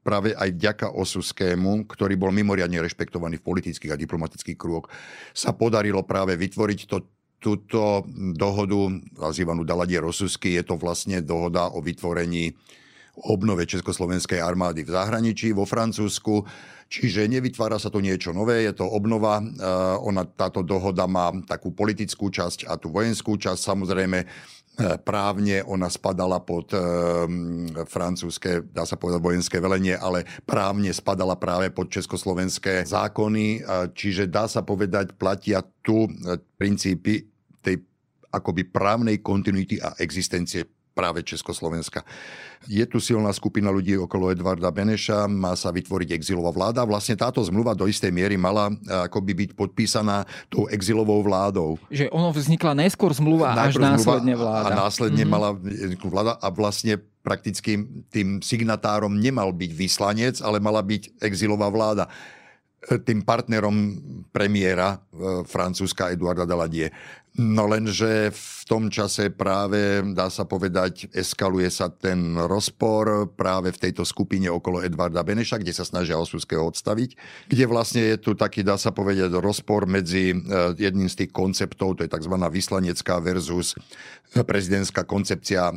[0.08, 4.88] práve aj vďaka Osuskému, ktorý bol mimoriadne rešpektovaný v politických a diplomatických krúhoch,
[5.36, 7.04] sa podarilo práve vytvoriť to,
[7.44, 8.90] túto dohodu,
[9.20, 10.56] nazývanú Daladier Osusky.
[10.56, 12.56] Je to vlastne dohoda o vytvorení
[13.24, 16.44] obnove Československej armády v zahraničí, vo Francúzsku.
[16.86, 19.42] Čiže nevytvára sa to niečo nové, je to obnova.
[19.42, 19.48] Eh,
[20.06, 23.58] ona, táto dohoda má takú politickú časť a tú vojenskú časť.
[23.58, 24.28] Samozrejme, eh,
[25.02, 26.78] právne ona spadala pod e,
[27.88, 33.64] francúzske, dá sa povedať vojenské velenie, ale právne spadala práve pod československé zákony,
[33.96, 36.12] čiže dá sa povedať, platia tu
[36.60, 37.24] princípy
[37.64, 37.82] tej
[38.36, 42.08] akoby právnej kontinuity a existencie práve Československa.
[42.66, 46.88] Je tu silná skupina ľudí okolo Edvarda Beneša, má sa vytvoriť exilová vláda.
[46.88, 51.76] Vlastne táto zmluva do istej miery mala eh, akoby byť podpísaná tou exilovou vládou.
[51.92, 54.72] Že ono vznikla najskôr zmluva, Najprv až následne vláda.
[54.72, 55.36] A následne mm-hmm.
[55.36, 55.50] mala
[56.08, 57.82] vláda a vlastne prakticky
[58.14, 62.08] tým signatárom nemal byť vyslanec, ale mala byť exilová vláda
[62.86, 63.76] tým partnerom
[64.30, 64.98] premiéra e,
[65.46, 66.94] Francúzska Eduarda Daladie.
[67.36, 73.82] No lenže v tom čase práve, dá sa povedať, eskaluje sa ten rozpor práve v
[73.82, 77.20] tejto skupine okolo Edvarda Beneša, kde sa snažia Osuského odstaviť,
[77.52, 80.36] kde vlastne je tu taký, dá sa povedať, rozpor medzi e,
[80.80, 82.36] jedným z tých konceptov, to je tzv.
[82.40, 83.76] vyslanecká versus
[84.32, 85.76] prezidentská koncepcia e,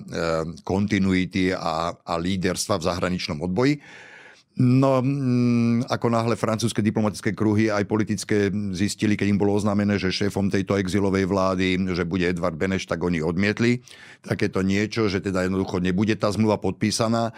[0.63, 3.83] kontinuity a, a líderstva v zahraničnom odboji.
[4.59, 10.11] No, mm, ako náhle francúzske diplomatické kruhy aj politické zistili, keď im bolo oznámené, že
[10.11, 13.87] šéfom tejto exilovej vlády, že bude Edvard Beneš, tak oni odmietli
[14.19, 17.31] takéto niečo, že teda jednoducho nebude tá zmluva podpísaná.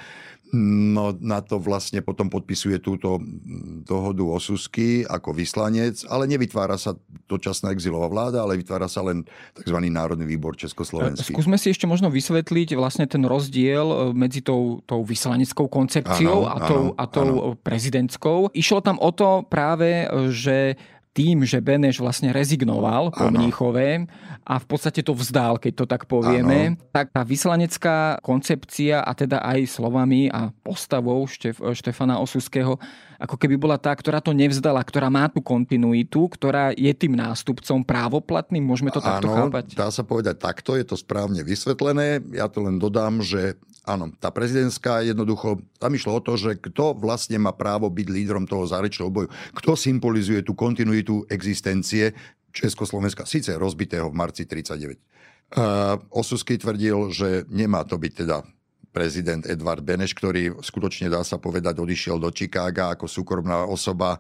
[0.55, 3.23] No na to vlastne potom podpisuje túto
[3.87, 6.99] dohodu o Susky ako vyslanec, ale nevytvára sa
[7.31, 9.23] dočasná exilová vláda, ale vytvára sa len
[9.55, 9.79] tzv.
[9.79, 11.35] Národný výbor Československý.
[11.35, 16.51] Skúsme si ešte možno vysvetliť vlastne ten rozdiel e, medzi tou, tou vyslaneckou koncepciou ano,
[16.51, 17.59] a tou, ano, a tou ano.
[17.59, 18.51] prezidentskou.
[18.51, 20.75] Išlo tam o to práve, e, že
[21.11, 24.07] tým, že Beneš vlastne rezignoval po Mníchove
[24.47, 26.79] a v podstate to vzdal, keď to tak povieme, ano.
[26.95, 32.79] tak tá vyslanecká koncepcia a teda aj slovami a postavou Štef, Štefana Osuského
[33.21, 37.85] ako keby bola tá, ktorá to nevzdala, ktorá má tú kontinuitu, ktorá je tým nástupcom
[37.85, 39.77] právoplatným, môžeme to takto Áno, chápať?
[39.77, 42.25] dá sa povedať takto, je to správne vysvetlené.
[42.33, 44.13] Ja to len dodám, že áno.
[44.21, 48.65] Tá prezidentská jednoducho, tam išlo o to, že kto vlastne má právo byť lídrom toho
[48.69, 49.29] zárečiného boju.
[49.57, 52.13] Kto symbolizuje tú kontinuitu existencie
[52.51, 54.99] Československa, síce rozbitého v marci 39.
[55.51, 58.47] Uh, Osusky tvrdil, že nemá to byť teda
[58.91, 64.19] prezident Edvard Beneš, ktorý skutočne dá sa povedať odišiel do Chicaga ako súkromná osoba,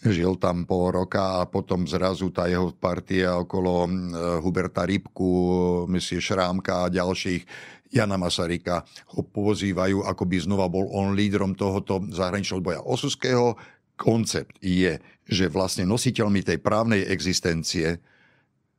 [0.00, 3.90] žil tam pol roka a potom zrazu tá jeho partia okolo uh,
[4.40, 7.44] Huberta Rybku, misie Šrámka a ďalších
[7.90, 8.82] Jana Masaryka
[9.14, 12.80] ho pozývajú, ako by znova bol on lídrom tohoto zahraničného boja.
[12.82, 13.56] Osuského
[13.96, 17.98] koncept je, že vlastne nositeľmi tej právnej existencie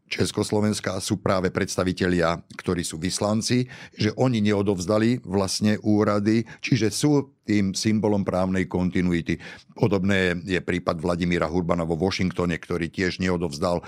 [0.08, 7.76] Československa sú práve predstavitelia, ktorí sú vyslanci, že oni neodovzdali vlastne úrady, čiže sú tým
[7.76, 9.36] symbolom právnej kontinuity.
[9.76, 13.84] Podobné je prípad Vladimíra Hurbana vo Washingtone, ktorý tiež neodovzdal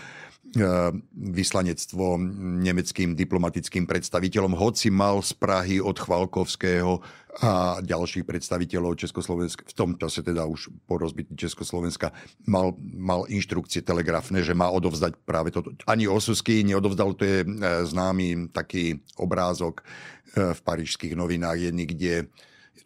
[1.13, 2.17] vyslanectvo
[2.65, 6.97] nemeckým diplomatickým predstaviteľom, hoci mal z Prahy od Chvalkovského
[7.45, 12.09] a ďalších predstaviteľov Československa, v tom čase teda už po rozbití Československa,
[12.49, 15.77] mal, mal inštrukcie telegrafné, že má odovzdať práve toto.
[15.85, 17.47] Ani Osusky neodovzdal, to je e,
[17.85, 19.85] známy taký obrázok
[20.33, 22.13] e, v parížských novinách, je niekde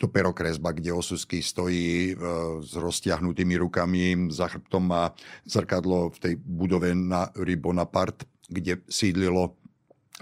[0.03, 2.15] to perokresba, kde Osusky stojí e,
[2.59, 5.15] s roztiahnutými rukami, za chrbtom má
[5.47, 7.55] zrkadlo v tej budove na Rue
[8.51, 9.55] kde sídlilo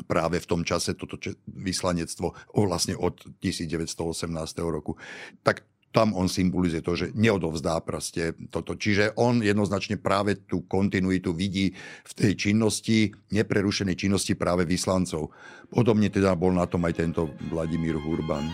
[0.05, 1.17] práve v tom čase toto
[1.49, 4.29] vyslanectvo vlastne od 1918
[4.69, 5.01] roku.
[5.41, 8.79] Tak tam on symbolizuje to, že neodovzdá proste toto.
[8.79, 11.75] Čiže on jednoznačne práve tú kontinuitu vidí
[12.07, 15.35] v tej činnosti, neprerušenej činnosti práve vyslancov.
[15.67, 18.47] Podobne teda bol na tom aj tento Vladimír Hurban.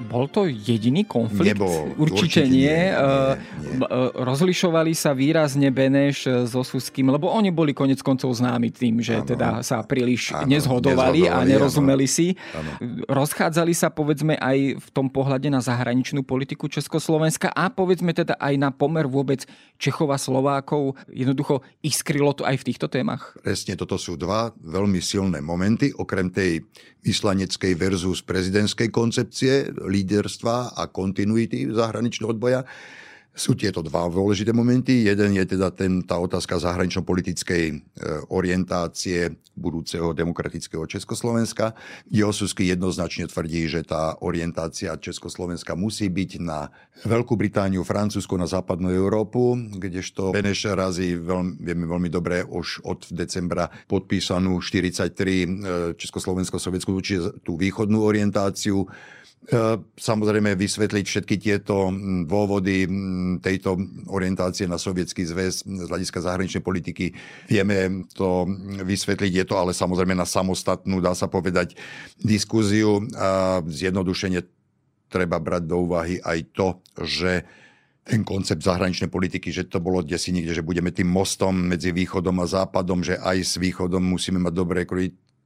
[0.00, 1.60] Bol to jediný konflikt?
[1.60, 1.92] Nebol.
[2.00, 2.72] Určite, určite nie.
[2.72, 3.88] nie, nie, nie.
[4.16, 9.28] Rozlišovali sa výrazne Beneš so Suským, lebo oni boli konec koncov známi tým, že ano.
[9.28, 12.14] teda sa príliš ano, nezhodovali, nezhodovali a nerozumeli ano.
[12.16, 12.26] si.
[12.56, 12.70] Ano.
[13.12, 18.54] Rozchádzali sa povedzme aj v tom pohľade na zahraničnú politiku Československa a povedzme teda aj
[18.56, 19.44] na pomer vôbec
[19.76, 20.96] Čechov a Slovákov.
[21.12, 23.36] Jednoducho iskrylo to aj v týchto témach?
[23.44, 26.64] Presne, toto sú dva veľmi silné momenty, okrem tej
[27.00, 32.62] vyslaneckej versus prezidentskej koncepcie líderstva a kontinuity zahraničného odboja.
[33.30, 35.06] Sú tieto dva dôležité momenty.
[35.06, 37.74] Jeden je teda ten, tá otázka zahranično-politickej e,
[38.26, 41.76] orientácie budúceho demokratického Československa,
[42.08, 46.74] kde Osusky jednoznačne tvrdí, že tá orientácia Československa musí byť na
[47.06, 53.08] Veľkú Britániu, Francúzsko, na západnú Európu, kdežto Beneš razí, veľmi, vieme veľmi dobre, už od
[53.14, 55.48] decembra podpísanú 43 e,
[55.94, 58.88] Československo-sovietskú, čiže tú východnú orientáciu
[59.96, 61.88] samozrejme vysvetliť všetky tieto
[62.28, 62.84] dôvody
[63.40, 63.80] tejto
[64.12, 67.16] orientácie na sovietský zväz z hľadiska zahraničnej politiky.
[67.48, 68.44] Vieme to
[68.84, 71.74] vysvetliť, je to ale samozrejme na samostatnú, dá sa povedať,
[72.20, 73.00] diskúziu.
[73.16, 74.44] A zjednodušene
[75.10, 76.68] treba brať do úvahy aj to,
[77.00, 77.42] že
[78.06, 82.42] ten koncept zahraničnej politiky, že to bolo desi niekde, že budeme tým mostom medzi východom
[82.42, 84.82] a západom, že aj s východom musíme mať dobré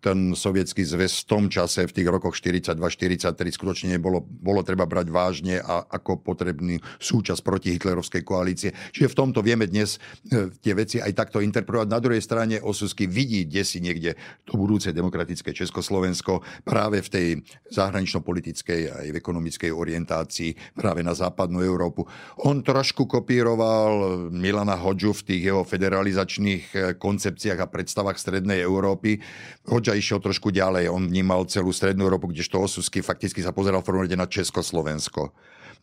[0.04, 5.08] ten sovietský zväz v tom čase, v tých rokoch 42-43 skutočne nebolo, bolo treba brať
[5.08, 8.76] vážne a ako potrebný súčasť proti hitlerovskej koalície.
[8.92, 9.96] Čiže v tomto vieme dnes
[10.28, 11.88] e, tie veci aj takto interpretovať.
[11.88, 14.12] Na druhej strane Osusky vidí desi niekde
[14.44, 17.26] to budúce demokratické Československo práve v tej
[17.72, 22.04] zahranično-politickej aj v ekonomickej orientácii práve na západnú Európu.
[22.44, 29.16] On trošku kopíroval Milana Hodžu v tých jeho federalizačných e, koncepciách a predstavách Strednej Európy.
[29.64, 30.90] Hodža išiel trošku ďalej.
[30.90, 35.32] On vnímal celú Strednú Európu, kdežto Osusky fakticky sa pozeral v rade na Československo.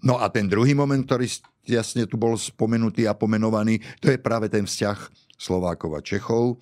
[0.02, 1.30] No a ten druhý moment, ktorý
[1.66, 4.98] jasne tu bol spomenutý a pomenovaný, to je práve ten vzťah
[5.42, 6.62] Slovákov a Čechov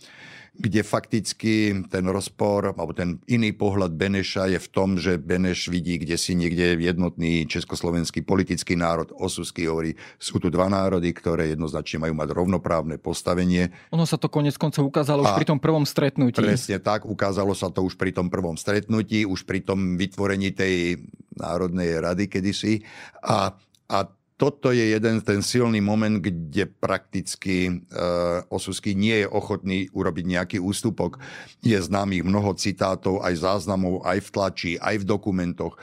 [0.60, 5.96] kde fakticky ten rozpor, alebo ten iný pohľad Beneša je v tom, že Beneš vidí,
[5.96, 9.08] kde si niekde jednotný československý politický národ.
[9.16, 13.72] Osusky hovorí, sú tu dva národy, ktoré jednoznačne majú mať rovnoprávne postavenie.
[13.96, 16.44] Ono sa to konec koncov ukázalo a už pri tom prvom stretnutí.
[16.44, 21.00] Presne tak, ukázalo sa to už pri tom prvom stretnutí, už pri tom vytvorení tej
[21.40, 22.84] Národnej rady kedysi.
[23.24, 23.56] A,
[23.88, 23.98] a
[24.40, 30.58] toto je jeden ten silný moment, kde prakticky uh, Osusky nie je ochotný urobiť nejaký
[30.64, 31.20] ústupok.
[31.60, 35.76] Je známych mnoho citátov, aj záznamov, aj v tlači, aj v dokumentoch,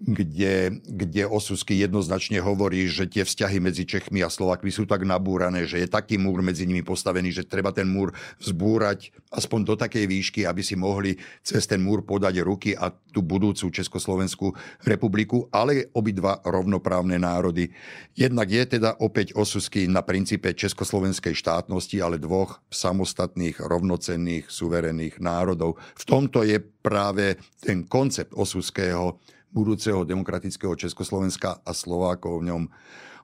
[0.00, 5.68] kde, kde Osusky jednoznačne hovorí, že tie vzťahy medzi Čechmi a Slovakmi sú tak nabúrané,
[5.68, 10.08] že je taký múr medzi nimi postavený, že treba ten múr vzbúrať aspoň do takej
[10.08, 14.56] výšky, aby si mohli cez ten múr podať ruky a tú budúcu Československú
[14.88, 17.68] republiku, ale obidva rovnoprávne národy.
[18.16, 25.76] Jednak je teda opäť Osusky na princípe Československej štátnosti, ale dvoch samostatných, rovnocenných, suverených národov.
[25.92, 29.20] V tomto je práve ten koncept Osuského
[29.50, 32.62] budúceho demokratického Československa a Slovákov v ňom.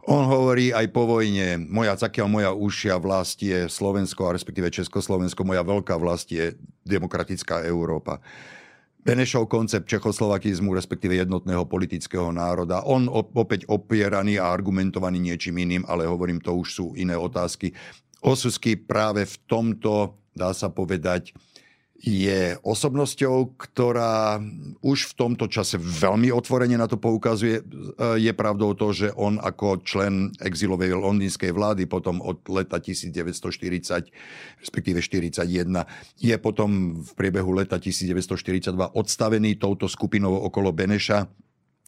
[0.06, 5.42] On hovorí aj po vojne, moja cakia, moja ušia vlast je Slovensko, a respektíve Československo,
[5.42, 6.54] moja veľká vlast je
[6.86, 8.22] demokratická Európa.
[9.02, 12.82] Benešov koncept čechoslovakizmu, respektíve jednotného politického národa.
[12.86, 17.74] On opäť opieraný a argumentovaný niečím iným, ale hovorím, to už sú iné otázky.
[18.18, 21.34] Osusky práve v tomto, dá sa povedať,
[22.00, 24.36] je osobnosťou, ktorá
[24.84, 27.64] už v tomto čase veľmi otvorene na to poukazuje.
[28.20, 34.12] Je pravdou to, že on ako člen exilovej londýnskej vlády potom od leta 1940,
[34.60, 35.48] respektíve 41,
[36.20, 41.24] je potom v priebehu leta 1942 odstavený touto skupinou okolo Beneša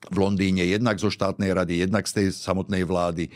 [0.08, 3.28] v Londýne, jednak zo štátnej rady, jednak z tej samotnej vlády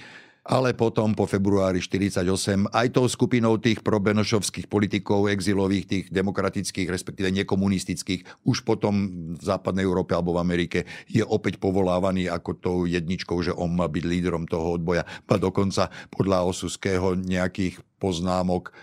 [0.43, 2.27] ale potom po februári 48
[2.75, 8.95] aj tou skupinou tých probenošovských politikov, exilových, tých demokratických, respektíve nekomunistických, už potom
[9.39, 13.87] v západnej Európe alebo v Amerike je opäť povolávaný ako tou jedničkou, že on má
[13.87, 15.07] byť lídrom toho odboja.
[15.07, 18.75] A dokonca podľa Osuského nejakých poznámok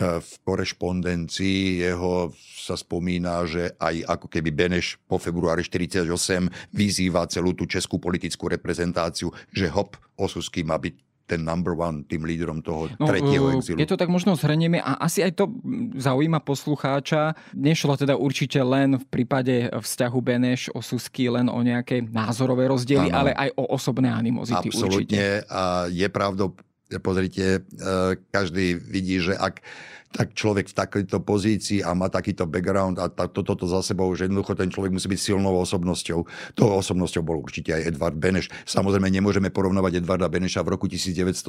[0.00, 6.08] v korešpondencii jeho sa spomína, že aj ako keby Beneš po februári 48
[6.72, 12.26] vyzýva celú tú českú politickú reprezentáciu, že hop, Osusky má byť ten number one, tým
[12.26, 13.78] lídrom toho no, tretieho exilu.
[13.78, 15.46] Je to tak možno zhrnieme a asi aj to
[15.94, 17.38] zaujíma poslucháča.
[17.54, 23.18] Nešlo teda určite len v prípade vzťahu Beneš Osusky len o nejaké názorové rozdiely, ano.
[23.22, 25.06] ale aj o osobné animozity Absolutne.
[25.06, 25.22] určite.
[25.46, 26.58] A je pravdou,
[26.98, 29.62] pozrite, e, každý vidí, že ak
[30.10, 34.10] tak človek v takejto pozícii a má takýto background a toto to, to za sebou,
[34.18, 36.20] že jednoducho ten človek musí byť silnou osobnosťou.
[36.58, 38.50] Tou osobnosťou bol určite aj Edvard Beneš.
[38.66, 41.46] Samozrejme nemôžeme porovnovať Edvarda Beneša v roku 1917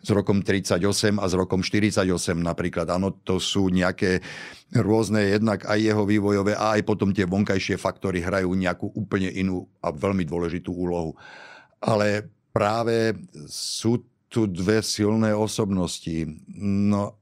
[0.00, 0.80] s rokom 38
[1.20, 2.08] a s rokom 48
[2.40, 2.88] napríklad.
[2.88, 4.24] Áno, to sú nejaké
[4.72, 9.68] rôzne jednak aj jeho vývojové a aj potom tie vonkajšie faktory hrajú nejakú úplne inú
[9.84, 11.12] a veľmi dôležitú úlohu.
[11.84, 13.12] Ale práve
[13.44, 16.28] sú tu dve silné osobnosti.
[16.62, 17.16] No,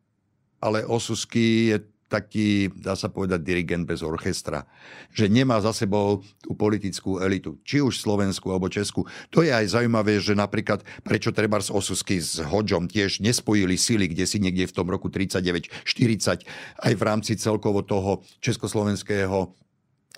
[0.59, 4.63] ale Osusky je taký, dá sa povedať, dirigent bez orchestra.
[5.11, 9.03] Že nemá za sebou tú politickú elitu, či už Slovensku alebo Česku.
[9.35, 14.07] To je aj zaujímavé, že napríklad prečo treba z Osusky s Hodžom tiež nespojili sily,
[14.07, 16.47] kde si niekde v tom roku 39-40
[16.83, 19.51] aj v rámci celkovo toho československého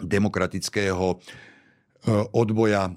[0.05, 1.18] demokratického
[2.07, 2.92] odboja e,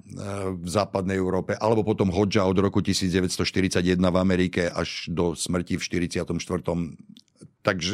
[0.55, 5.83] v západnej Európe, alebo potom Hodža od roku 1941 v Amerike až do smrti v
[6.05, 6.21] 44.
[7.65, 7.93] Takže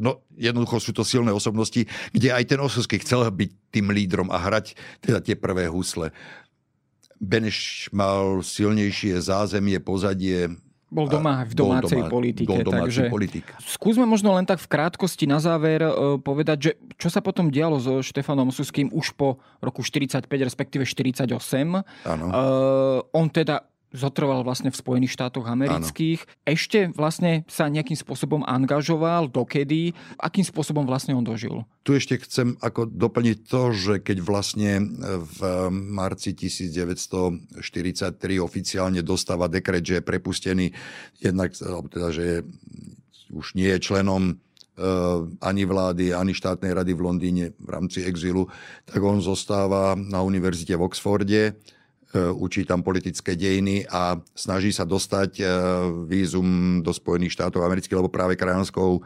[0.00, 4.38] no, jednoducho sú to silné osobnosti, kde aj ten Osovský chcel byť tým lídrom a
[4.42, 4.74] hrať
[5.04, 6.10] teda tie prvé husle.
[7.20, 10.48] Beneš mal silnejšie zázemie, pozadie,
[10.90, 12.66] bol doma v domácej doma, politike.
[12.66, 13.46] Bol takže politik.
[13.62, 17.78] Skúsme možno len tak v krátkosti na záver uh, povedať, že čo sa potom dialo
[17.78, 21.30] so Štefanom Suským už po roku 45, respektíve 48.
[21.30, 22.26] Áno.
[22.26, 26.22] Uh, on teda zotrval vlastne v Spojených štátoch amerických.
[26.22, 26.34] Ano.
[26.46, 31.66] Ešte vlastne sa nejakým spôsobom angažoval, dokedy, akým spôsobom vlastne on dožil?
[31.82, 34.84] Tu ešte chcem ako doplniť to, že keď vlastne
[35.26, 37.58] v marci 1943
[38.38, 40.66] oficiálne dostáva dekret, že je prepustený
[41.18, 41.50] jednak,
[41.90, 42.38] teda, že je,
[43.34, 48.46] už nie je členom eh, ani vlády, ani štátnej rady v Londýne v rámci exilu,
[48.86, 51.54] tak on zostáva na univerzite v Oxforde E,
[52.18, 55.44] učí tam politické dejiny a snaží sa dostať e,
[56.10, 58.98] vízum do Spojených štátov amerických, lebo práve krajanskou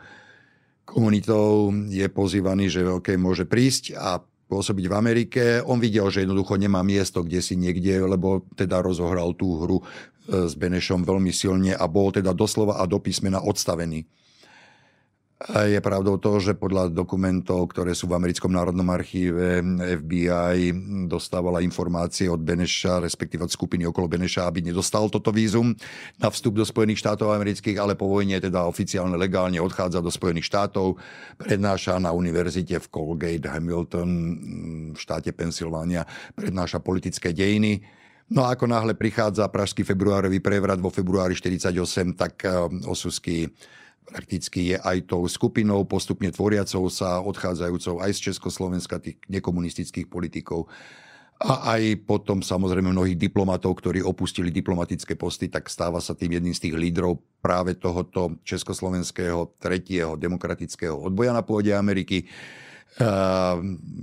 [0.88, 5.42] komunitou je pozývaný, že OK, môže prísť a pôsobiť v Amerike.
[5.64, 9.84] On videl, že jednoducho nemá miesto, kde si niekde, lebo teda rozohral tú hru e,
[10.48, 14.09] s Benešom veľmi silne a bol teda doslova a do písmena odstavený.
[15.45, 19.61] Je pravdou to, že podľa dokumentov, ktoré sú v americkom národnom archíve,
[20.01, 20.72] FBI
[21.05, 25.76] dostávala informácie od Beneša, respektíve od skupiny okolo Beneša, aby nedostal toto vízum
[26.16, 30.49] na vstup do Spojených štátov amerických, ale po vojne teda oficiálne legálne odchádza do Spojených
[30.49, 30.97] štátov,
[31.36, 34.11] prednáša na univerzite v Colgate, Hamilton,
[34.97, 37.84] v štáte Pensylvánia, prednáša politické dejiny.
[38.32, 43.53] No a ako náhle prichádza pražský februárový prevrat vo februári 48, tak eh, Osusky
[44.05, 50.68] prakticky je aj tou skupinou postupne tvoriacou sa, odchádzajúcou aj z Československa, tých nekomunistických politikov.
[51.42, 56.55] a aj potom samozrejme mnohých diplomatov, ktorí opustili diplomatické posty, tak stáva sa tým jedným
[56.55, 62.30] z tých lídrov práve tohoto československého tretieho demokratického odboja na pôde Ameriky.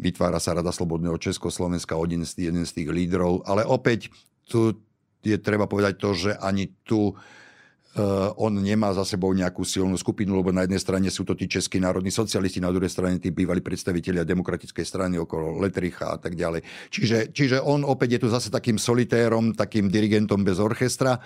[0.03, 4.11] Vytvára sa Rada Slobodného Československa, jeden z, jeden z tých lídrov, ale opäť
[4.51, 4.75] tu
[5.23, 7.15] je treba povedať to, že ani tu
[8.39, 11.75] on nemá za sebou nejakú silnú skupinu, lebo na jednej strane sú to tí českí
[11.75, 16.63] národní socialisti, na druhej strane tí bývali predstavitelia demokratickej strany okolo Letricha a tak ďalej.
[16.87, 21.19] Čiže, čiže on opäť je tu zase takým solitérom, takým dirigentom bez orchestra.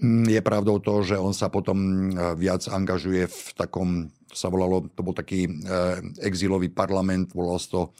[0.00, 1.76] Mm, je pravdou to, že on sa potom
[2.16, 7.60] uh, viac angažuje v takom, to sa volalo, to bol taký uh, exilový parlament, volalo
[7.60, 7.92] to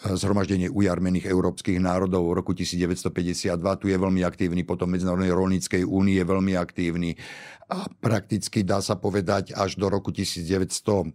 [0.00, 3.60] zhromaždenie ujarmených európskych národov v roku 1952.
[3.80, 7.20] Tu je veľmi aktívny, potom Medzinárodnej rolníckej únie je veľmi aktívny.
[7.70, 11.14] A prakticky dá sa povedať až do roku 1960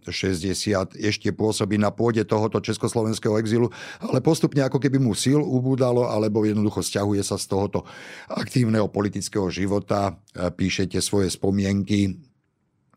[0.96, 3.68] ešte pôsobí na pôde tohoto československého exilu,
[4.00, 7.84] ale postupne ako keby mu síl ubúdalo, alebo jednoducho stiahuje sa z tohoto
[8.32, 12.16] aktívneho politického života, píšete svoje spomienky,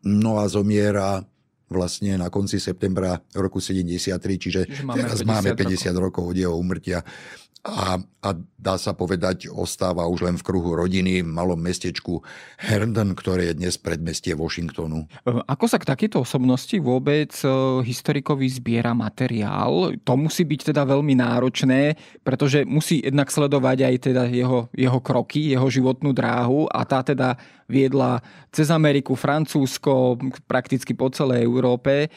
[0.08, 1.20] no a zomiera
[1.70, 6.24] vlastne na konci septembra roku 73, čiže, čiže máme teraz 50 máme 50 rokov.
[6.34, 7.06] od jeho umrtia
[7.60, 12.24] a, a dá sa povedať, ostáva už len v kruhu rodiny v malom mestečku
[12.56, 15.12] Herndon, ktoré je dnes predmestie Washingtonu.
[15.28, 17.48] Ako sa k takéto osobnosti vôbec e,
[17.84, 19.92] historikovi zbiera materiál?
[20.08, 25.52] To musí byť teda veľmi náročné, pretože musí jednak sledovať aj teda jeho, jeho kroky,
[25.52, 27.36] jeho životnú dráhu a tá teda
[27.70, 30.18] viedla cez Ameriku, Francúzsko,
[30.50, 32.06] prakticky po celej Európe.
[32.06, 32.10] E,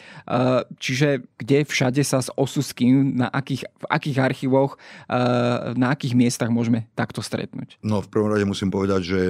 [0.81, 4.81] čiže kde všade sa s Osuským, na akých, v akých archívoch
[5.77, 7.77] na akých miestach môžeme takto stretnúť?
[7.85, 9.21] No v prvom rade musím povedať, že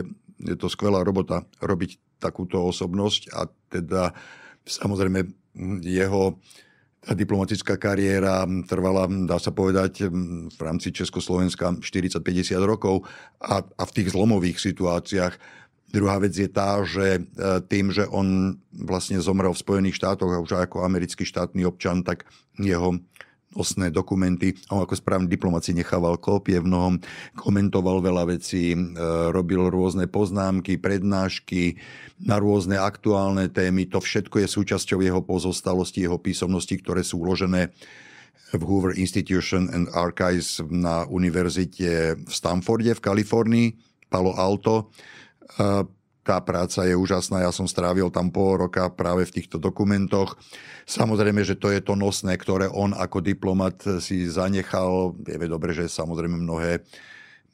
[0.43, 4.15] je to skvelá robota robiť takúto osobnosť a teda
[4.63, 5.27] samozrejme
[5.83, 6.39] jeho
[7.03, 10.07] tá diplomatická kariéra trvala, dá sa povedať,
[10.55, 13.03] v rámci Československa 40-50 rokov
[13.43, 15.35] a, a v tých zlomových situáciách.
[15.93, 17.23] Druhá vec je tá, že e,
[17.69, 22.25] tým, že on vlastne zomrel v Spojených štátoch a už ako americký štátny občan, tak
[22.57, 22.97] jeho
[23.53, 24.57] osné dokumenty.
[24.73, 26.95] On ako správny diplomat si nechával kópie v mnohom,
[27.37, 28.79] komentoval veľa vecí, e,
[29.37, 31.77] robil rôzne poznámky, prednášky
[32.25, 33.85] na rôzne aktuálne témy.
[33.93, 37.69] To všetko je súčasťou jeho pozostalosti, jeho písomnosti, ktoré sú uložené
[38.57, 43.69] v Hoover Institution and Archives na univerzite v Stanforde v Kalifornii,
[44.09, 44.93] Palo Alto
[46.23, 50.39] tá práca je úžasná, ja som strávil tam pol roka práve v týchto dokumentoch.
[50.87, 55.19] Samozrejme, že to je to nosné, ktoré on ako diplomat si zanechal.
[55.19, 56.87] Vieme dobre, že samozrejme mnohé,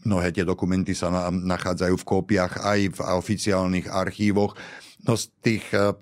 [0.05, 4.53] mnohé tie dokumenty sa na, nachádzajú v kópiach aj v oficiálnych archívoch.
[5.09, 5.96] No z tých eh,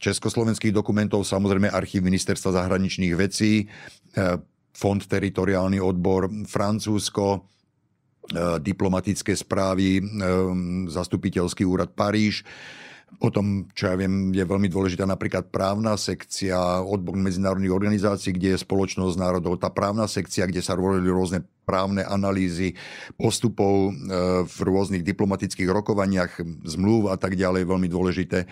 [0.00, 3.68] československých dokumentov samozrejme archív ministerstva zahraničných vecí,
[4.16, 4.40] eh,
[4.74, 7.46] Fond teritoriálny odbor Francúzsko,
[8.60, 10.02] diplomatické správy, e,
[10.88, 12.44] zastupiteľský úrad Paríž.
[13.22, 18.64] Potom, čo ja viem, je veľmi dôležitá napríklad právna sekcia odbor medzinárodných organizácií, kde je
[18.66, 19.62] spoločnosť národov.
[19.62, 22.74] Tá právna sekcia, kde sa robili rôzne právne analýzy
[23.14, 23.92] postupov e,
[24.44, 28.50] v rôznych diplomatických rokovaniach, zmluv a tak ďalej, veľmi dôležité.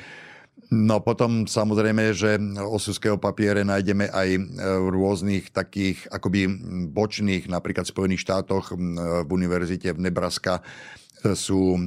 [0.72, 6.48] No potom samozrejme, že osuského papiere nájdeme aj e, v rôznych takých akoby
[6.88, 11.80] bočných, napríklad v Spojených štátoch v univerzite v Nebraska e, sú e,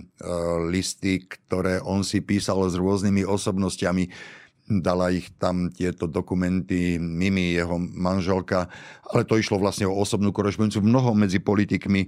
[0.69, 4.05] listy, ktoré on si písal s rôznymi osobnostiami.
[4.69, 8.69] Dala ich tam tieto dokumenty Mimi, jeho manželka,
[9.09, 12.05] ale to išlo vlastne o osobnú korešpondenciu mnoho medzi politikmi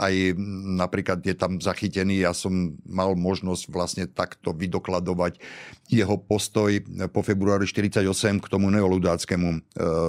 [0.00, 0.32] aj
[0.80, 5.36] napríklad je tam zachytený, ja som mal možnosť vlastne takto vydokladovať
[5.92, 6.72] jeho postoj
[7.12, 9.58] po februári 48 k tomu neoludáckému e,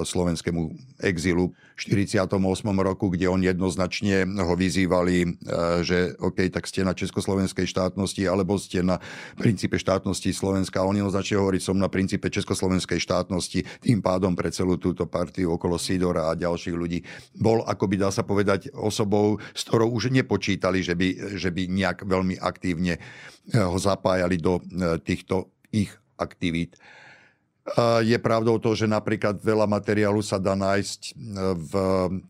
[0.07, 0.61] slovenskému
[1.03, 1.51] exilu
[1.84, 2.31] 48.
[2.79, 5.27] roku, kde on jednoznačne ho vyzývali, e,
[5.84, 9.03] že OK, tak ste na československej štátnosti, alebo ste na
[9.36, 10.86] princípe štátnosti Slovenska.
[10.88, 15.75] On jednoznačne hovorí, som na princípe československej štátnosti, tým pádom pre celú túto partiu okolo
[15.75, 17.03] Sidora a ďalších ľudí
[17.36, 21.67] bol, ako by dá sa povedať, osobou s ktorou už nepočítali, že by, že by
[21.67, 23.01] nejak veľmi aktívne eh,
[23.59, 26.77] ho zapájali do eh, týchto ich aktivít.
[28.03, 31.11] Je pravdou to, že napríklad veľa materiálu sa dá nájsť e,
[31.55, 31.74] v,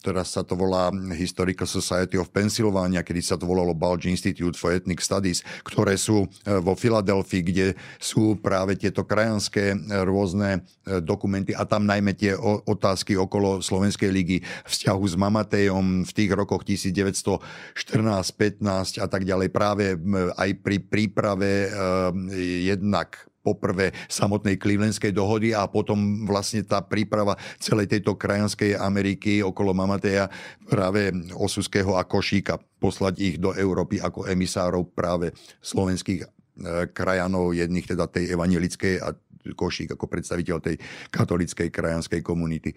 [0.06, 4.70] teraz sa to volá Historical Society of Pennsylvania, kedy sa to volalo Balge Institute for
[4.78, 7.68] Ethnic Studies, ktoré sú e, vo Filadelfii, kde
[7.98, 9.74] sú práve tieto krajanské
[10.06, 10.70] rôzne
[11.02, 12.38] dokumenty a tam najmä tie
[12.70, 14.38] otázky okolo Slovenskej ligy,
[14.70, 17.42] vzťahu s Mamatejom v tých rokoch 1914,
[17.82, 19.98] 15 a tak ďalej, práve
[20.38, 21.74] aj pri príprave
[22.70, 29.76] jednak poprvé samotnej Clevelandskej dohody a potom vlastne tá príprava celej tejto krajanskej Ameriky okolo
[29.76, 30.32] Mamateja
[30.66, 37.82] práve Osuského a Košíka poslať ich do Európy ako emisárov práve slovenských E, krajanov, jedných
[37.82, 39.10] teda tej evangelickej a
[39.52, 40.80] Košík ako predstaviteľ tej
[41.12, 42.72] katolickej krajanskej komunity.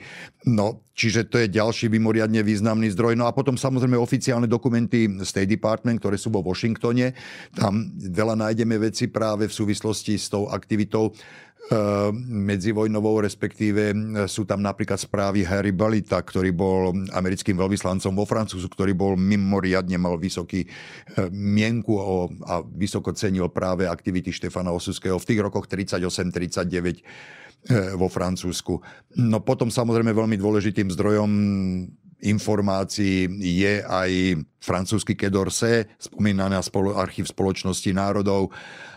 [0.50, 3.14] No, čiže to je ďalší mimoriadne významný zdroj.
[3.14, 7.14] No a potom samozrejme oficiálne dokumenty State Department, ktoré sú vo Washingtone.
[7.54, 11.14] Tam veľa nájdeme veci práve v súvislosti s tou aktivitou
[12.22, 13.90] medzivojnovou, respektíve
[14.30, 19.98] sú tam napríklad správy Harry Balita, ktorý bol americkým veľvyslancom vo Francúzsku, ktorý bol mimoriadne,
[19.98, 20.70] mal vysoký eh,
[21.34, 21.98] mienku
[22.46, 27.02] a vysoko cenil práve aktivity Štefana Osuského v tých rokoch 38-39
[27.98, 28.78] vo Francúzsku.
[29.18, 31.30] No potom samozrejme veľmi dôležitým zdrojom
[32.22, 36.62] informácií je aj francúzsky Kedorse, spomínaný
[36.96, 38.54] archív spoločnosti národov,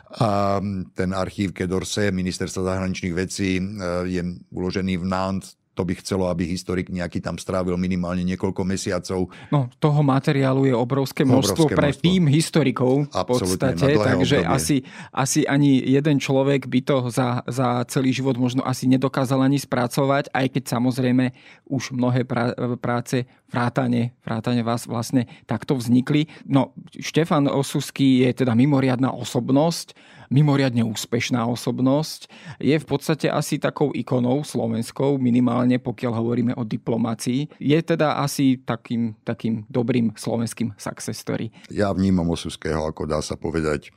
[0.10, 0.62] a
[0.94, 3.64] ten archív Kedorse, ministerstva zahraničných vecí, e,
[4.10, 9.32] je uložený v Nantes, to by chcelo, aby historik nejaký tam strávil minimálne niekoľko mesiacov.
[9.48, 12.04] No, toho materiálu je obrovské množstvo obrovské pre množstvo.
[12.04, 14.84] tým historikov v podstate, takže asi,
[15.16, 20.36] asi ani jeden človek by to za, za celý život možno asi nedokázal ani spracovať,
[20.36, 21.32] aj keď samozrejme
[21.72, 22.28] už mnohé
[22.76, 26.28] práce vrátane, vrátane vás vlastne takto vznikli.
[26.44, 29.96] No, Štefan Osusky je teda mimoriadná osobnosť,
[30.30, 32.30] mimoriadne úspešná osobnosť.
[32.62, 37.58] Je v podstate asi takou ikonou slovenskou, minimálne pokiaľ hovoríme o diplomácii.
[37.58, 41.50] Je teda asi takým, takým dobrým slovenským success story.
[41.74, 43.90] Ja vnímam Osuského, ako dá sa povedať,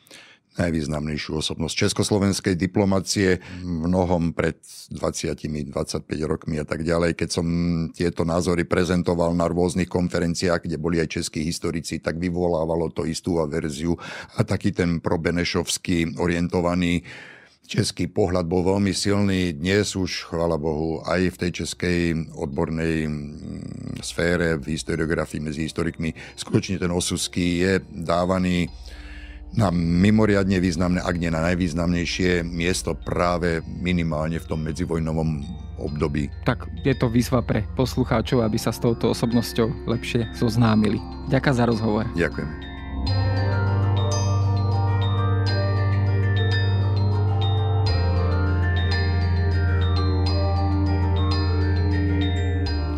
[0.58, 4.60] najvýznamnejšiu osobnosť československej diplomácie mnohom pred
[4.92, 5.72] 20-25
[6.28, 7.16] rokmi a tak ďalej.
[7.16, 7.46] Keď som
[7.92, 13.40] tieto názory prezentoval na rôznych konferenciách, kde boli aj českí historici, tak vyvolávalo to istú
[13.48, 13.96] verziu
[14.36, 17.00] a taký ten probenešovský orientovaný
[17.64, 19.56] český pohľad bol veľmi silný.
[19.56, 21.98] Dnes už, chvála Bohu, aj v tej českej
[22.36, 23.08] odbornej
[24.04, 28.68] sfére, v historiografii medzi historikmi, skutočne ten Osusky je dávaný
[29.52, 35.44] na mimoriadne významné, ak nie na najvýznamnejšie miesto práve minimálne v tom medzivojnovom
[35.76, 36.32] období.
[36.48, 40.96] Tak je to výzva pre poslucháčov, aby sa s touto osobnosťou lepšie zoznámili.
[41.28, 42.04] Ďakujem za rozhovor.
[42.16, 42.48] Ďakujem.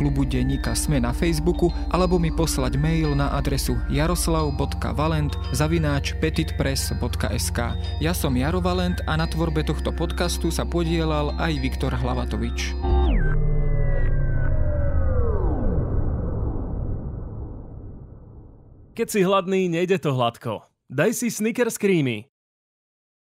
[0.00, 7.58] klubu denníka Sme na Facebooku alebo mi poslať mail na adresu jaroslav.valent zavináč petitpress.sk
[8.00, 12.72] Ja som Jaro Valent a na tvorbe tohto podcastu sa podielal aj Viktor Hlavatovič.
[18.96, 20.64] Keď si hladný, nejde to hladko.
[20.92, 22.28] Daj si Snickers Creamy.